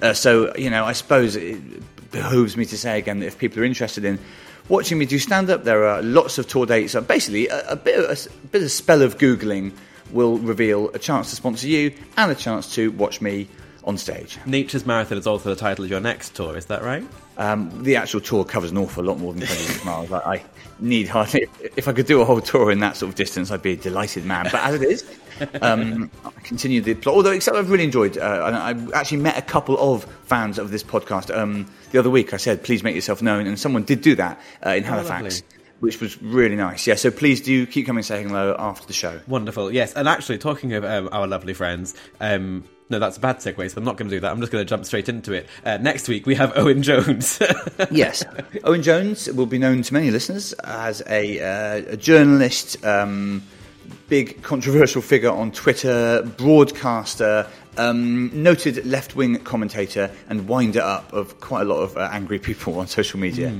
[0.00, 1.60] Uh, so, you know, I suppose it
[2.10, 4.18] behooves me to say again that if people are interested in
[4.68, 6.94] watching me do stand up, there are lots of tour dates.
[6.94, 9.72] Uh, basically, a, a, bit, a bit of a spell of Googling
[10.12, 13.48] will reveal a chance to sponsor you and a chance to watch me
[13.84, 14.38] on stage.
[14.46, 17.04] Nature's Marathon is also the title of your next tour, is that right?
[17.38, 20.12] Um, the actual tour covers an awful lot more than 26 miles.
[20.12, 20.42] I, I
[20.78, 21.46] need hardly.
[21.76, 23.76] If I could do a whole tour in that sort of distance, I'd be a
[23.76, 24.44] delighted man.
[24.44, 25.18] But as it is,
[25.62, 27.16] um, I continue the plot.
[27.16, 28.18] Although, except I've really enjoyed.
[28.18, 32.10] Uh, and I actually met a couple of fans of this podcast um, the other
[32.10, 32.34] week.
[32.34, 35.42] I said, "Please make yourself known," and someone did do that uh, in Halifax.
[35.42, 35.61] lovely.
[35.82, 36.86] Which was really nice.
[36.86, 39.20] Yeah, so please do keep coming saying hello after the show.
[39.26, 39.72] Wonderful.
[39.72, 43.68] Yes, and actually, talking of um, our lovely friends, um, no, that's a bad segue,
[43.68, 44.30] so I'm not going to do that.
[44.30, 45.48] I'm just going to jump straight into it.
[45.64, 47.42] Uh, next week, we have Owen Jones.
[47.90, 48.22] yes.
[48.62, 53.42] Owen Jones will be known to many listeners as a, uh, a journalist, um,
[54.08, 61.40] big controversial figure on Twitter, broadcaster, um, noted left wing commentator, and winder up of
[61.40, 63.50] quite a lot of uh, angry people on social media.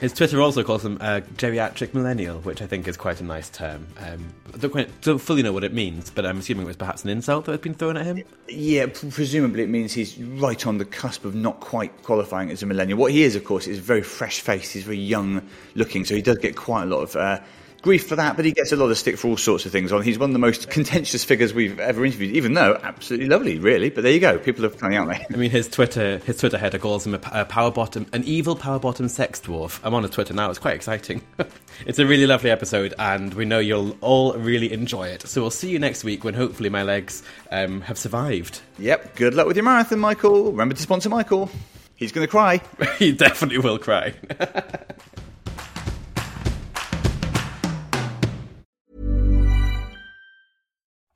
[0.00, 3.50] His Twitter also calls him uh, geriatric millennial, which I think is quite a nice
[3.50, 3.86] term.
[3.98, 6.76] Um, I don't, quite, don't fully know what it means, but I'm assuming it was
[6.76, 8.22] perhaps an insult that had been thrown at him.
[8.48, 12.62] Yeah, p- presumably it means he's right on the cusp of not quite qualifying as
[12.62, 12.98] a millennial.
[12.98, 14.72] What he is, of course, is very fresh faced.
[14.72, 15.42] He's very young
[15.74, 17.40] looking, so he does get quite a lot of uh,
[17.82, 19.92] grief for that, but he gets a lot of stick for all sorts of things
[19.92, 20.02] on.
[20.02, 23.90] He's one of the most contentious figures we've ever interviewed, even though absolutely lovely, really.
[23.90, 25.26] But there you go, people are funny, aren't they?
[25.32, 28.78] I mean, his Twitter his Twitter header calls him a power bottom, an evil power
[28.78, 29.80] bottom sex dwarf.
[29.82, 30.50] I'm on his Twitter now.
[30.50, 31.22] It's quite exciting.
[31.86, 35.22] it's a really lovely episode, and we know you'll all really enjoy it.
[35.22, 38.60] So we'll see you next week when hopefully my legs um, have survived.
[38.78, 40.50] Yep, good luck with your marathon, Michael.
[40.50, 41.50] Remember to sponsor Michael.
[42.00, 42.62] He's going to cry.
[42.98, 44.14] he definitely will cry.